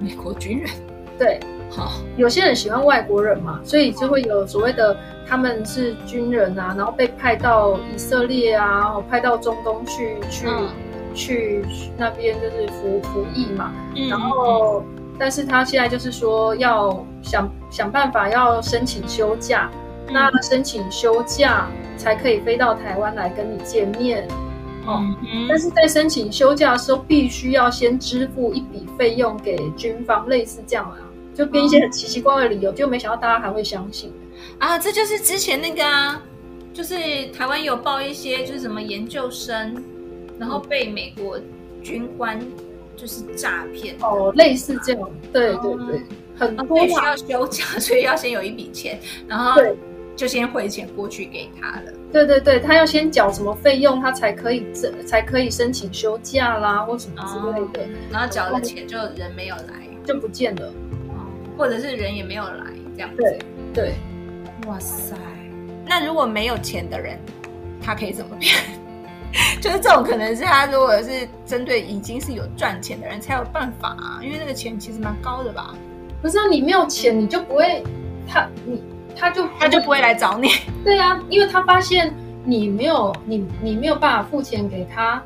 [0.00, 0.68] 美国军人，
[1.16, 1.38] 对，
[1.70, 4.96] 好，有些人喜欢外国人嘛，所以就会有所谓的
[5.28, 10.68] 他们是军人啊，然后被派到以色列啊，派到中东去去、嗯、
[11.14, 11.64] 去
[11.96, 14.82] 那边就是服服役嘛，嗯、然后
[15.16, 19.70] 但是他现在就是说要想想办法要申请休假，
[20.08, 21.68] 嗯、那申请休假
[22.02, 24.26] 才可以飞到台湾来跟你见面。
[24.84, 25.00] 哦，
[25.48, 30.98] 但是在申请休假的时候，必须要先支付一笔费用给军方，类似这样啊，
[31.32, 34.12] 就编一些很奇奇怪怪的理由，就没想到大家还会相信
[34.58, 34.76] 啊。
[34.76, 36.20] 这就是之前那个啊，
[36.74, 36.96] 就是
[37.32, 39.80] 台湾有报一些，就是什么研究生，
[40.36, 41.38] 然后被美国
[41.80, 42.40] 军官
[42.96, 46.02] 就是诈骗哦，类似这种，对对对，
[46.36, 49.76] 很多需要休假，所以要先有一笔钱，然后对。
[50.16, 51.92] 就先汇钱过去给他了。
[52.12, 57.82] 对对对，他要先缴什么费用，他才可以这才可以申请休假啦，或什么之类的。
[57.82, 60.68] 哦、然后缴了钱就人没有来，就不见了。
[61.08, 61.24] 哦，
[61.56, 63.16] 或者是人也没有来，这样子。
[63.16, 63.38] 对
[63.72, 63.94] 对，
[64.66, 65.16] 哇塞，
[65.86, 67.18] 那如果没有钱的人，
[67.80, 68.54] 他可以怎么变？
[69.62, 75.74] 就是这种可能是他如果是针对已经是有赚钱的人才有办法啊，因为那个钱其实蛮高的吧？
[76.20, 77.82] 不是啊，你没有钱你就不会，
[78.28, 78.82] 他你
[79.16, 80.48] 他就他就不会来找你。
[80.84, 85.22] 对啊，因为他发现你没有你你没有办法付钱给他，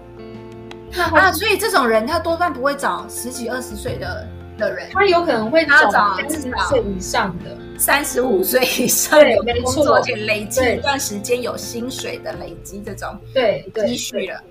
[1.13, 7.57] 啊，所以这种人他多半不会找十几二十岁的的人，他有可能会找三十岁以上的。
[7.79, 14.43] 三十五岁以上有工作，而且累积一段时间有薪水的累积这种对积蓄了，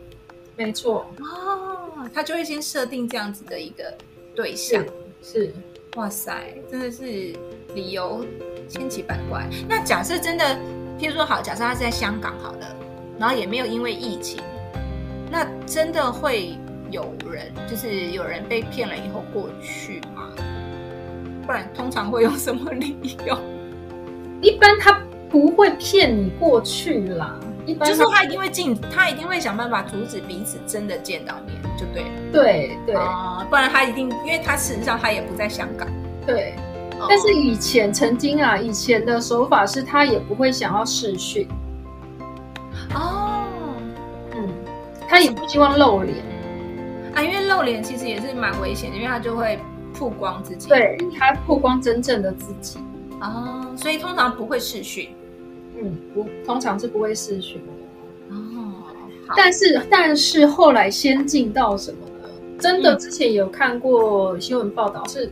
[0.56, 3.84] 没错哦，他就会先设定这样子的一个
[4.36, 4.80] 对象，
[5.24, 5.54] 是，是
[5.96, 7.34] 哇塞，真的是
[7.74, 8.24] 理由
[8.68, 9.48] 千奇百怪。
[9.68, 10.46] 那假设真的，
[11.00, 12.76] 譬如说好，假设他是在香港好了，
[13.18, 14.42] 然后也没有因为疫情，
[15.32, 16.58] 那真的会
[16.92, 20.30] 有人就是有人被骗了以后过去吗？
[21.46, 23.38] 不然通常会用什么理由？
[24.42, 25.00] 一般他
[25.30, 32.10] 不会骗你过去啦，一般就是他一定会进，他一定会想办法阻止彼此真的见到面，就对了。
[32.32, 35.88] 对对啊、呃，不然他一定，因为他事实上他也不在香港。
[36.26, 36.64] 对，呃、
[37.08, 41.48] 但是以前曾经啊，以前的手法是他也不会想要试训。
[42.94, 43.44] 哦，
[44.34, 44.50] 嗯，
[45.08, 46.18] 他也不希望露脸
[47.14, 49.60] 啊，因为露脸其实也是蛮危险的，因为他就会。
[49.98, 52.78] 曝光自己，对，他曝光真正的自己
[53.22, 55.16] 哦，所以通常不会试训，
[55.82, 58.74] 嗯，不，通常是不会视讯的哦。
[59.38, 62.30] 但是，但是后来先进到什么呢？
[62.60, 65.32] 真的，之前有看过新闻报道，嗯、是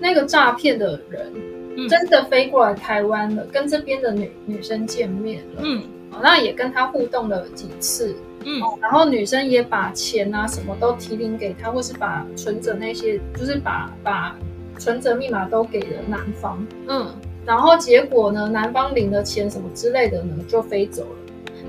[0.00, 1.32] 那个诈骗的人、
[1.76, 5.82] 嗯、真的飞过来台湾了，跟这边的女女生见面了，嗯，
[6.22, 8.14] 那也跟他互动了几次。
[8.44, 14.36] 嗯，然后女生也把钱啊什么都提领给他，或是把存折那些，就是把把
[14.78, 16.64] 存折密码都给了男方。
[16.86, 17.10] 嗯，
[17.44, 21.17] 然后结果呢，男方领了钱什么之类的呢，就飞走了。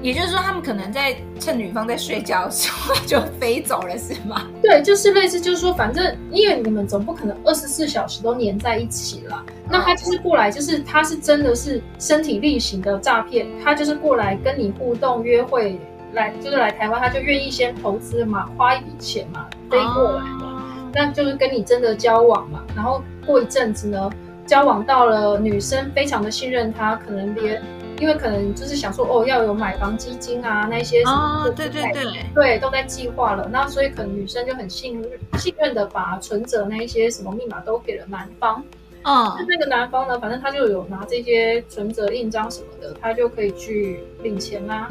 [0.01, 4.47] 也就是说，他们可能在趁女方在睡觉的时候就飞走了，是吗？
[4.62, 9.43] 对，就是类似，就是说，反正因为你们总不可能二十四小时都黏在一起了。
[9.69, 15.79] 那他就是过来，就是他是真的是身体力行的诈骗，他就是过来跟你互动约会。
[16.13, 22.63] 来就是来台湾，他就愿意先投资嘛，花一笔钱嘛，飞过来嘛，那就是跟你真的交往嘛。
[22.75, 24.09] 然后过一阵子呢，
[24.43, 27.62] 交往到了，女生非常的信任他，可能连
[27.99, 33.47] 因为可能就是想说哦，要有买房基金啊，那些什么哦，对对对，对，都在计划了。
[33.51, 38.63] 那所以可能女生就很信任信任的把存折那一些什么密码都给了男方。
[39.03, 44.89] 嗯，那个男方呢，反正他就有拿这些存折印章什么的，他就可以去领钱啦、啊。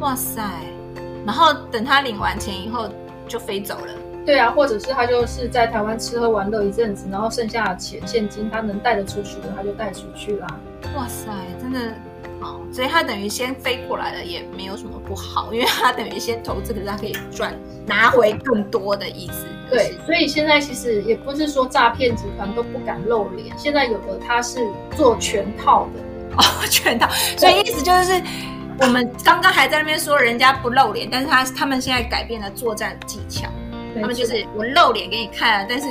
[0.00, 0.42] 哇塞！
[1.26, 2.88] 然后等他领完钱以后
[3.28, 3.92] 就飞走了。
[4.26, 10.46] 对啊，或者是他就是在台湾吃喝玩乐一阵子，然后剩下的钱现金他能带得出去的他就带出去啦。
[10.96, 11.94] 哇塞，真的哦！
[12.72, 17.54] 所以他等于先飞过来了也没有什么不好，因为他等于先投资，可是他可以赚
[17.86, 19.46] 拿回更多的意思。
[19.70, 26.00] 对，所以现在其实也不是说诈骗集团都不敢露脸，现在有的他是做全套的
[26.36, 27.08] 哦， 全套。
[27.36, 28.22] 所以意思就是。
[28.82, 33.46] 我们刚刚还在那边说人家不露脸，但是他他们现在改变了作战技巧，
[33.94, 35.86] 他们就是我露脸给你看，但是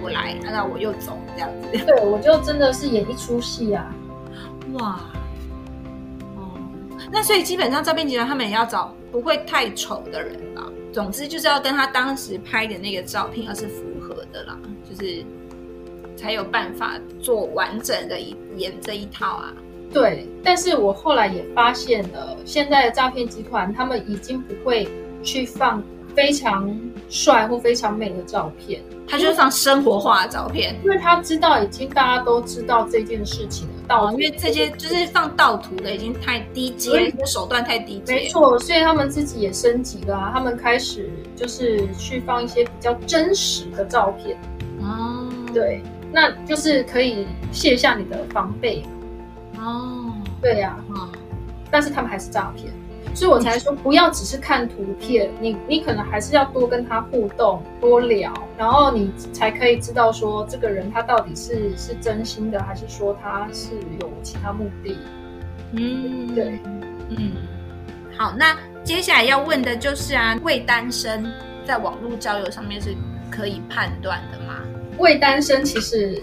[0.00, 1.84] 我来，然后我又走这样子。
[1.84, 3.92] 对，我就真的是演一出戏啊！
[4.74, 4.96] 哇，哦，
[7.14, 10.68] 那所以基本上照片集团他们也要找不会太丑的人吧？
[10.92, 15.24] 总之就是要跟他当时拍的那个照片要是符合的啦，就是
[16.16, 19.54] 才有办法做完整的一演这一套啊。
[19.92, 24.88] 对，但是我后来也发现了，现在的诈骗集团他们已经不会
[25.22, 25.80] 去放
[26.16, 26.76] 非常
[27.08, 44.36] 帅或非常美的照片，他就是放生活化的照片，因为他知道已经大家都知道这件事情了，盗、哦，因为这些就是放盗图的已经太低阶，以手段太低阶，没错，所以他们自己也升级了啊，他们开始就是去放一些比较真实的照片，
[44.80, 48.82] 哦，对，那就是可以卸下你的防备。
[49.58, 50.12] 哦，
[50.42, 51.12] 对呀、啊，嗯，
[51.70, 52.72] 但是他们还是诈骗，
[53.14, 64.98] 所以我才说不要只是看图片，你你可能还是要多跟他互动，多聊，然后你才可以知道说这个人他到底是是真心的，还是说他是有其他目的。
[65.72, 66.58] 嗯，对，
[67.08, 67.32] 嗯，
[68.18, 71.32] 好，那接下来要问的就是啊，未单身
[71.64, 72.94] 在网络交友上面是
[73.30, 74.56] 可以判断的吗？
[74.98, 76.20] 未单身其实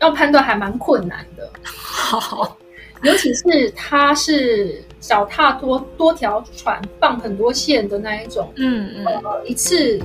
[0.00, 1.50] 要判断还蛮困难的。
[1.64, 2.56] 好。
[3.02, 10.00] 尤其是他是脚踏多多条船，放很多线的那一种，嗯嗯，呃，一次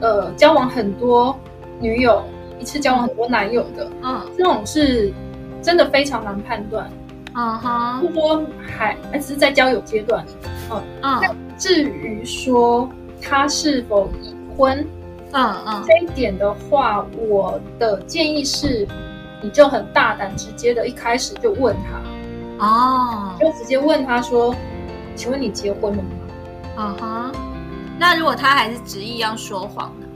[0.00, 1.34] 呃交往很多
[1.80, 2.22] 女友，
[2.58, 5.10] 一次交往很多男友的，嗯，这种是
[5.62, 6.90] 真的非常难判断，
[7.34, 10.24] 嗯哈，不过还还只是在交友阶段，
[10.70, 10.82] 嗯。
[11.02, 12.88] 嗯，至于说
[13.22, 14.86] 他是否已婚，
[15.32, 18.86] 嗯嗯，这一点的话，我的建议是，
[19.40, 22.00] 你就很大胆直接的，一开始就问他，
[22.60, 24.54] 哦，就直接问他说
[25.16, 26.08] ：“请问你结婚了吗？”
[26.76, 27.32] 嗯哈，
[27.98, 30.06] 那如果他还是执意要说谎呢？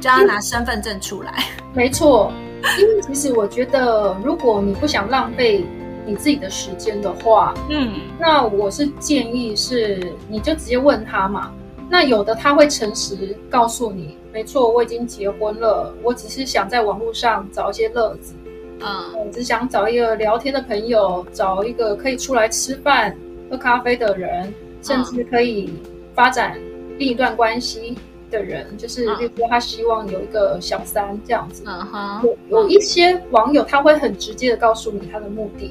[0.00, 1.44] 就要拿身份证出来。
[1.74, 2.30] 没错，
[2.78, 5.64] 因为其实我觉得，如果你不想浪费
[6.06, 11.50] 你自己的时间的话，嗯，那我是建议是，你就直接问他嘛。
[11.88, 18.34] 那有的他会诚实告诉你，没错，我已经结婚了，我只是想在网络上找一些乐子，
[18.80, 23.16] 嗯，我只想找一个聊天的朋友，找一个可以出来吃饭、
[23.50, 24.52] 喝咖啡的人，
[24.82, 25.74] 甚至可以
[26.14, 26.58] 发展
[26.98, 27.96] 另一段关系。
[28.28, 35.70] 的人，就是例如说他希望有一个小三这样子，嗯哼，有有一些网友他会很直接的告诉你他的目的，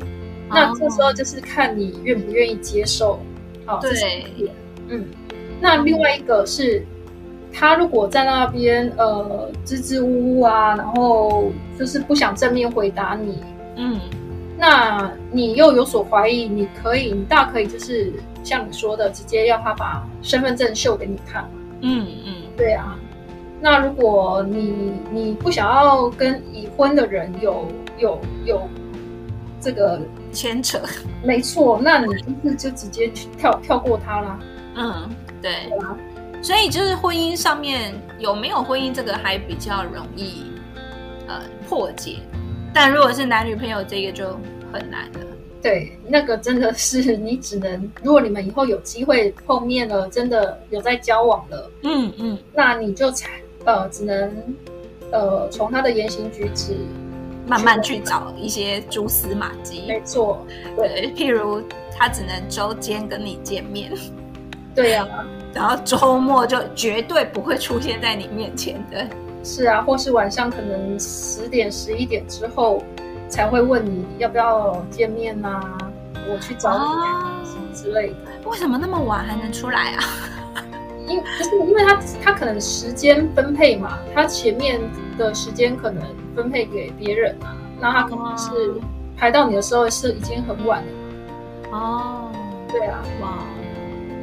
[0.50, 3.20] 那这时候就是看你愿不愿意接受，
[3.66, 4.26] 好，对，
[4.88, 5.06] 嗯，
[5.60, 6.86] 那另外一个是，
[7.58, 13.42] 他如果在那边呃支支吾吾啊，然后就是不想正面回答你，
[13.78, 13.98] 嗯，
[14.58, 18.12] 那你又有所怀疑，你可以，你大可以就是
[18.44, 21.50] 像你说的，直接要他把身份证秀给你看，
[21.82, 22.34] 嗯嗯。
[22.58, 22.98] 对啊，
[23.62, 28.62] 那如果你你不想要跟已婚的人有有有
[29.60, 30.00] 这个
[30.32, 30.80] 牵扯，
[31.24, 34.40] 没错，那你就是就直接跳跳过他啦。
[34.76, 35.10] 嗯，
[35.42, 35.52] 对。
[35.70, 35.98] 对啊，
[36.46, 40.44] 所以就是婚姻上面有没有婚姻这个还比较容易
[41.28, 42.18] 呃破解，
[42.72, 44.28] 但如果是男女朋友这个就
[44.72, 45.20] 很难了。
[45.60, 54.32] 对，那个真的是你只能，如果你们以后有机会碰面了，真的有在交往了，嗯嗯，那你就才呃只能
[55.12, 56.78] 呃从他的言行举止
[57.48, 59.82] 慢慢去找一些蛛丝马迹。
[59.88, 60.46] 没错，
[60.78, 61.60] 对， 譬如
[61.98, 63.92] 他只能周间跟你见面，
[64.76, 65.26] 对呀、啊，
[65.56, 69.08] 然后周末就绝对不会出现在你面前的。
[69.44, 72.84] 是啊，或是晚上可能十点十一点之后。
[73.28, 75.78] 才会问你要不要见面呐、啊？
[76.30, 78.16] 我去找你啊，什么之类的。
[78.48, 80.04] 为什么那么晚还能出来啊？
[81.08, 84.80] 因不是因为他他可能时间分配嘛，他前面
[85.18, 86.04] 的时间可能
[86.36, 88.76] 分配给别人啊，那他可能是
[89.18, 90.92] 排到你的时候是已经很晚了。
[91.72, 92.32] 哦，
[92.72, 93.40] 对啊，哇，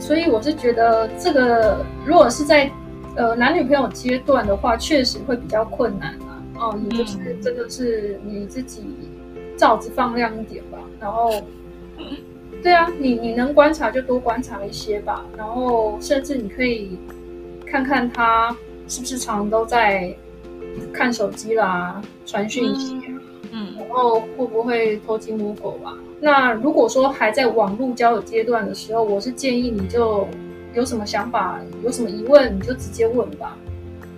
[0.03, 2.68] 所以我是觉得这个如果是在
[3.14, 6.42] 呃男女朋友阶段的话，确实会比较困难啊。
[6.59, 8.84] 哦，也就是真的是你自己
[9.57, 11.30] 罩子放亮一点吧，然后，
[12.64, 16.98] 对啊，你你能观察就多观察一些吧，然后甚至你可以
[17.64, 18.55] 看看他
[18.88, 20.12] 是不是常常都在
[20.92, 23.22] 看手机啦、传讯息啊，
[23.53, 25.94] 嗯，然后会不会偷鸡摸狗啊？
[26.22, 30.26] 那如果说还在网络交友阶段的时候，我是建议你就
[30.72, 33.58] 有什么想法、有什么疑问，你就直接问吧。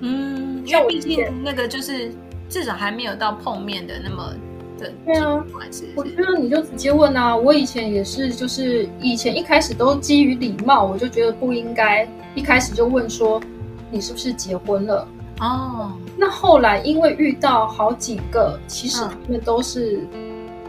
[0.00, 2.12] 嗯，因为毕竟那个就是。
[2.46, 4.32] 至少还没有到碰面的那么
[4.78, 5.44] 的对啊，
[5.96, 7.34] 我觉得你就直接问啊。
[7.34, 13.40] 我以前也是，就是以前一开始都基于礼貌，我就觉得不应该一开始就问说
[13.90, 15.08] 你是不是结婚了
[15.40, 15.92] 哦。
[16.18, 20.06] 那后来因为遇到好几个，其实他们都是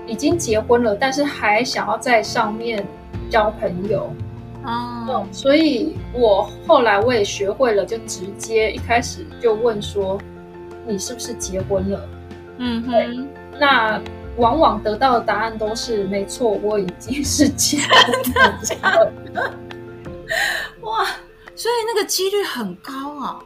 [0.05, 2.85] 已经结婚了，嗯、但是还想要在上面
[3.29, 4.11] 交朋友
[4.63, 5.33] 哦、嗯。
[5.33, 10.19] 所以我后来我也学会了，就直接一开始就问说。
[10.87, 11.99] 你是不是结婚了？
[12.59, 13.27] 嗯哼，对，
[13.59, 13.99] 那
[14.37, 18.33] 往往得到的答案都是没错，我已经是结婚
[18.93, 19.11] 了。
[20.81, 21.05] 哇，
[21.55, 23.39] 所以那个几率很高啊。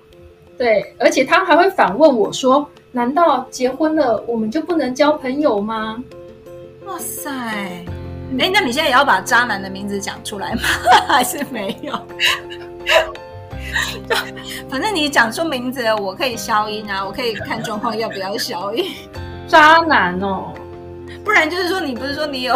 [0.57, 6.03] 对，而且他还会反问我说：“难道结婚了我们就不能交朋友吗？”
[6.89, 7.85] 哇塞，哎、
[8.31, 10.61] 嗯，那你现在也要把渣男的名字讲出来吗？
[11.07, 11.93] 还是没有？
[14.67, 18.91] 反正你讲出名字，我可以消音啊，我可以看状况要不要消音。
[19.47, 20.53] 渣男哦，
[21.23, 22.55] 不然就是说你不是说你有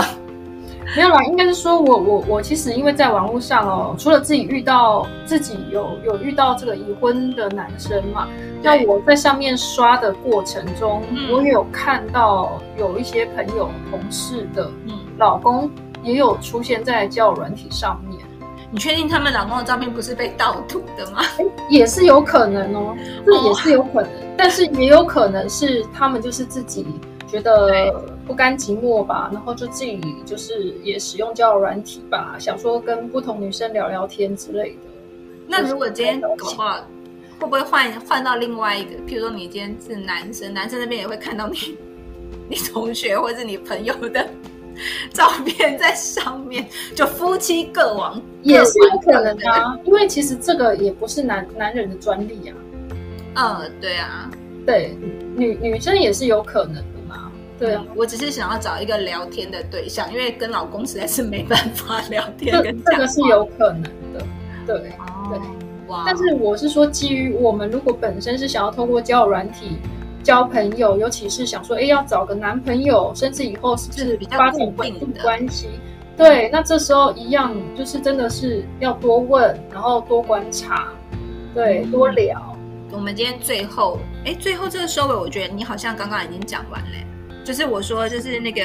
[0.95, 1.23] 没有啦？
[1.23, 8.27] 应该是说我我我其实因为在网络上哦，除了自己遇到自己有有遇到这个已婚的男生嘛，
[8.61, 14.69] 那我在上面刷的过程中，嗯、我也有看到有一些朋友同事的
[15.17, 15.69] 老公
[16.03, 18.19] 也有出现在交友软体上面。
[18.71, 21.21] 你确定他们老公的照片不是被盗图的吗？
[21.69, 26.87] 也是有可能哦，这也是有可能，哦、但是也有可能是他们就是自己
[27.27, 34.77] 觉得不甘寂寞吧，然后就自己就是也使用交友软体吧，想说跟不同女生聊聊天之类的。
[35.47, 36.79] 那如果今天的话，
[37.39, 38.91] 会不会换换到另外一个？
[39.05, 41.57] 譬如说你今天是男生，男生那边也会看到你，
[42.49, 44.25] 你同学或者是你朋友的
[45.11, 46.65] 照片在上面，
[46.95, 49.77] 就夫妻各往也是有可能的啊。
[49.83, 52.55] 因为其实这个也不是男男人的专利啊。
[53.35, 54.31] 嗯，对啊，
[54.65, 54.97] 对，
[55.35, 56.81] 女女生也是有可能。
[57.59, 62.61] 对啊，我只是想要找一个聊天的对象，因为跟老公实在是没办法聊天。
[62.63, 63.83] 这 这个是有可能
[64.13, 64.25] 的，
[64.65, 64.91] 对对。
[65.87, 66.03] 哇！
[66.05, 69.77] 但是我是说，基于我们如果本身是想要透过交友软体
[70.23, 75.67] 交朋友，尤其是想说，哎，要找个男朋友，甚至以后是不是发展稳定的关系？
[76.15, 80.87] 对，那这时候一样，就是真的是要多问，然后多观察，
[81.53, 82.55] 对，多聊。
[82.91, 86.97] 我们今天最后，哎，最后这个收尾，我觉得你好像刚刚已经讲完了。
[87.43, 88.63] 就是我说，就是那个，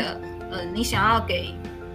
[0.51, 1.53] 呃，你想要给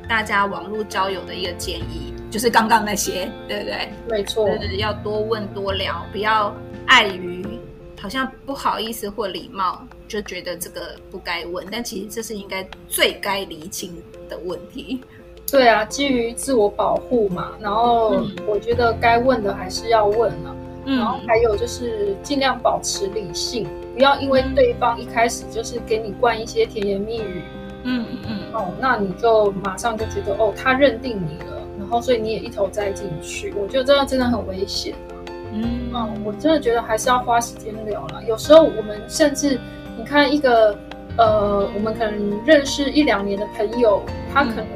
[0.07, 3.89] 大家网络交友的一个建议，就是刚刚那些，对不对？
[4.09, 6.53] 没错，就是要多问多聊，不要
[6.87, 7.45] 碍于
[7.99, 11.65] 好像不好意思或礼貌，就觉得这个不该问。
[11.71, 13.95] 但其实这是应该最该厘清
[14.27, 14.99] 的问题。
[15.49, 20.53] 对啊，基于自我保护嘛，然后我觉得该问的还是要问啊。
[20.85, 27.41] 嗯，然后还有就是尽量保持理性，不要因为对方一开始就是给你灌一些甜言蜜语，
[27.83, 34.93] 嗯嗯嗯，哦，那你就马上就觉得哦，他认定你了，然后所以你也一头栽进去，我觉得这样真的很危险。
[35.53, 38.23] 嗯，嗯，我真的觉得还是要花时间聊了。
[38.27, 39.59] 有时候我们甚至
[39.97, 40.75] 你看一个
[41.15, 44.01] 呃，我们可能认识一两年的朋友，
[44.33, 44.67] 他可能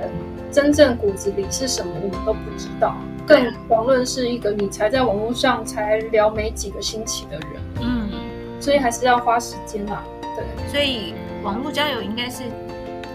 [0.52, 2.96] 真正骨子里是什么，我们都不知道。
[3.28, 8.10] 更遑论是一个你才在网络上才聊没几个星期的人，嗯，
[8.62, 10.02] 所以还是要花时间啦。
[10.22, 11.14] 对，所以
[11.44, 12.44] 网络交友应该是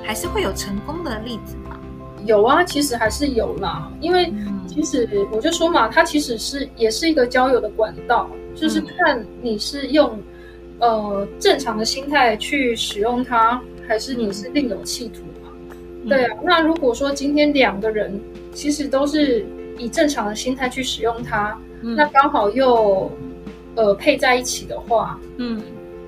[0.04, 1.80] 还是会有成功的例子嘛？
[2.26, 3.90] 有啊，其实还是有啦。
[4.02, 4.30] 因为
[4.68, 10.18] 其实我就说嘛，它其实是也是一个交友的管道，就是看你是用
[10.78, 13.58] 呃正常的心态去使用它，
[13.88, 15.50] 还是你是另有企图嘛？
[16.06, 16.36] 对啊。
[16.44, 18.20] 那如果说今天两个人
[18.52, 19.46] 其实都是。
[19.78, 23.10] 以正常的心态去使用它，嗯、那刚好又
[23.74, 25.60] 呃配在一起的话，嗯，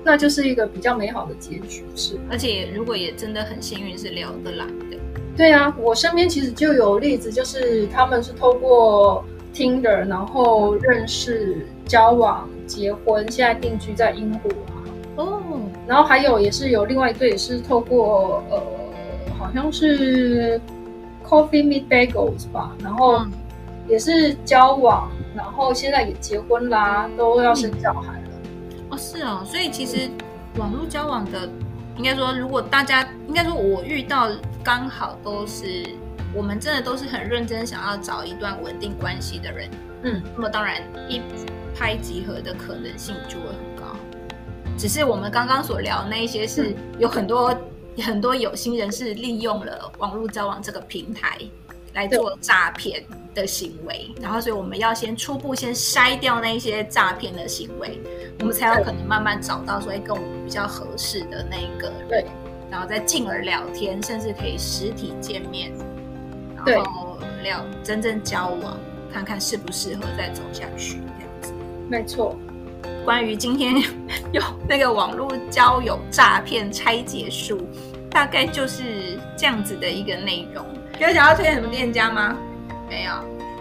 [0.03, 2.17] 那就是一个比较美好的结局，是。
[2.29, 4.97] 而且如果也真的很幸运，是聊得来的。
[5.35, 14.75] 对啊，我身边其实就有例子，就是他们是透过 Tinder，然后认识、交往、结婚，现在定居在英国啊。
[15.17, 15.41] 哦。
[15.87, 18.61] 然后还有也是有另外一对，也是透过呃，
[19.37, 20.59] 好像是
[21.23, 23.25] Coffee Meet Bagels 吧，然后。
[23.85, 28.29] 嗯也是交往，然后现在也结婚啦，都要生小孩了。
[28.89, 30.09] 哦，是哦，所以其实
[30.57, 31.47] 网络交往的，
[31.95, 34.29] 应该说，如果大家应该说，我遇到
[34.63, 35.85] 刚好都是
[36.33, 39.69] 我们真的都是很认真想要找一段稳定关系的人，
[40.01, 41.21] 嗯，那么当然一
[41.77, 43.95] 拍即合的可能性就会很高。
[44.77, 47.53] 只是我们刚刚所聊那一些是有很多、
[47.97, 51.37] 嗯、很多有心人士利用了网络交往这个平台。
[51.95, 57.99] 来做诈骗的行为，然后所以我们要先初步先筛掉那些诈骗的行为，
[58.39, 62.25] 我们才有可能慢慢找到说，跟我们比较合适的那一个人，对，
[62.69, 65.71] 然后再进而聊天，甚至可以实体见面，
[66.65, 68.77] 然后聊真正交往，
[69.11, 71.53] 看看适不适合再走下去这样子。
[71.89, 72.37] 没错，
[73.05, 73.73] 关于今天
[74.33, 77.65] 有那个网络交友诈骗拆解术，
[78.09, 80.65] 大概就是这样子的一个内容。
[80.99, 82.37] 有想要推荐什么店家吗？
[82.89, 83.13] 没有，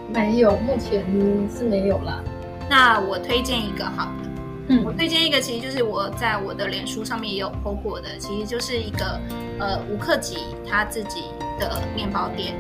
[0.09, 1.05] 没有，目前
[1.51, 2.23] 是没有啦。
[2.71, 4.31] 那我推荐一个好的，
[4.69, 9.21] 嗯，我推荐一个，其实就是我在我的脸书上面也有 po 过的，其实就是一个
[9.59, 11.25] 呃吴克吉他自己
[11.59, 12.55] 的面包店，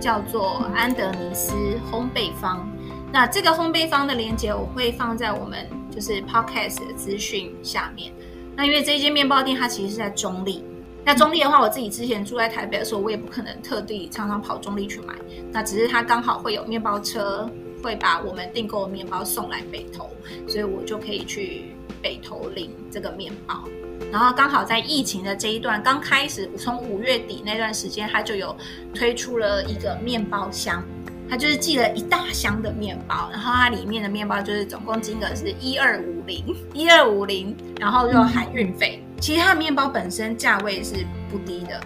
[0.00, 1.54] 叫做安德尼斯
[1.90, 2.68] 烘焙坊。
[3.12, 8.12] 那这个烘焙坊的链接我会放在我们就是 podcast 的资讯下面。
[8.56, 10.60] 那因为这一间面包店它其实是在中坜。
[11.06, 15.14] 那中立的话，我自己之前住在台北的时候，我也不可能特地常常跑中立去买。
[15.52, 17.48] 那只是他刚好会有面包车，
[17.80, 20.10] 会把我们订购的面包送来北投，
[20.48, 23.62] 所以我就可以去北投领这个面包。
[24.10, 28.56] 然后刚好在疫情的这一段刚开始，从五月底那段时间，他就有
[28.92, 30.82] 推出了一个面包箱，
[31.30, 36.44] 他就是寄了一大箱的面包，然后它里面的面包就是总共金额是一二五零，
[36.74, 39.00] 一二五零，然后就含运费。
[39.20, 41.80] 其实它的面包本身价位是不低的，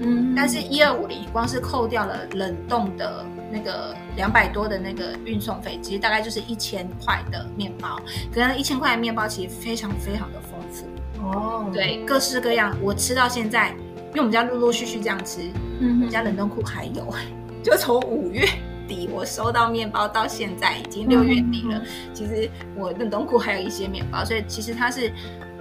[0.00, 7.98] 嗯，但是一二五零光是扣掉了冷冻的那个两百多的那个运送费，其实大概就是一千块的面包。
[8.32, 10.86] 可能一千块的面包其实非常非常的丰富
[11.22, 12.76] 哦，对，各式各样。
[12.82, 13.70] 我吃到现在，
[14.10, 15.40] 因为我们家陆陆续续这样吃，
[15.80, 17.12] 嗯，我们家冷冻库还有，
[17.64, 18.46] 就从五月
[18.86, 25.10] 底我收到面包到现在已经六月底了，嗯，其实我冷冻库还有一些面包，所以其实它是。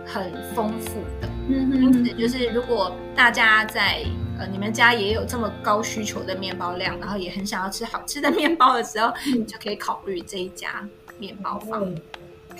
[0.06, 4.04] 很丰富的，因此就是如果大家在
[4.38, 10.88] 呃你们家也有这么高需求的面包量，然后也很想要吃好吃的面包的时候，你、嗯、就可以考虑这一家
[11.18, 11.84] 面包坊。
[11.84, 12.02] 嗯、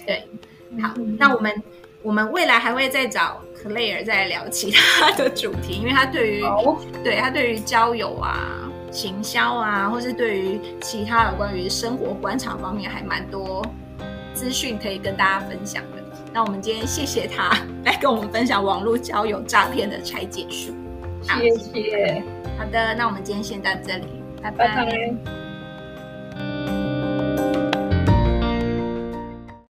[0.06, 0.28] 对，
[0.82, 1.64] 好，嗯、那我们
[2.02, 13.66] 我们未来还会再找 Claire 再聊其他的主题，因为他对于、哦、对他对于交友啊、行销啊，或是对于其他的关于生活观察方面，还蛮多
[14.34, 16.03] 资讯可以跟大家分享的。
[16.34, 17.56] 那我们今天谢谢他
[17.86, 20.74] 来跟我们分享网络交友诈骗的拆解术。
[21.22, 22.24] 谢谢。
[22.58, 24.08] 好的，那我们今天先到这里，
[24.42, 24.68] 拜拜。
[24.76, 25.53] 拜拜。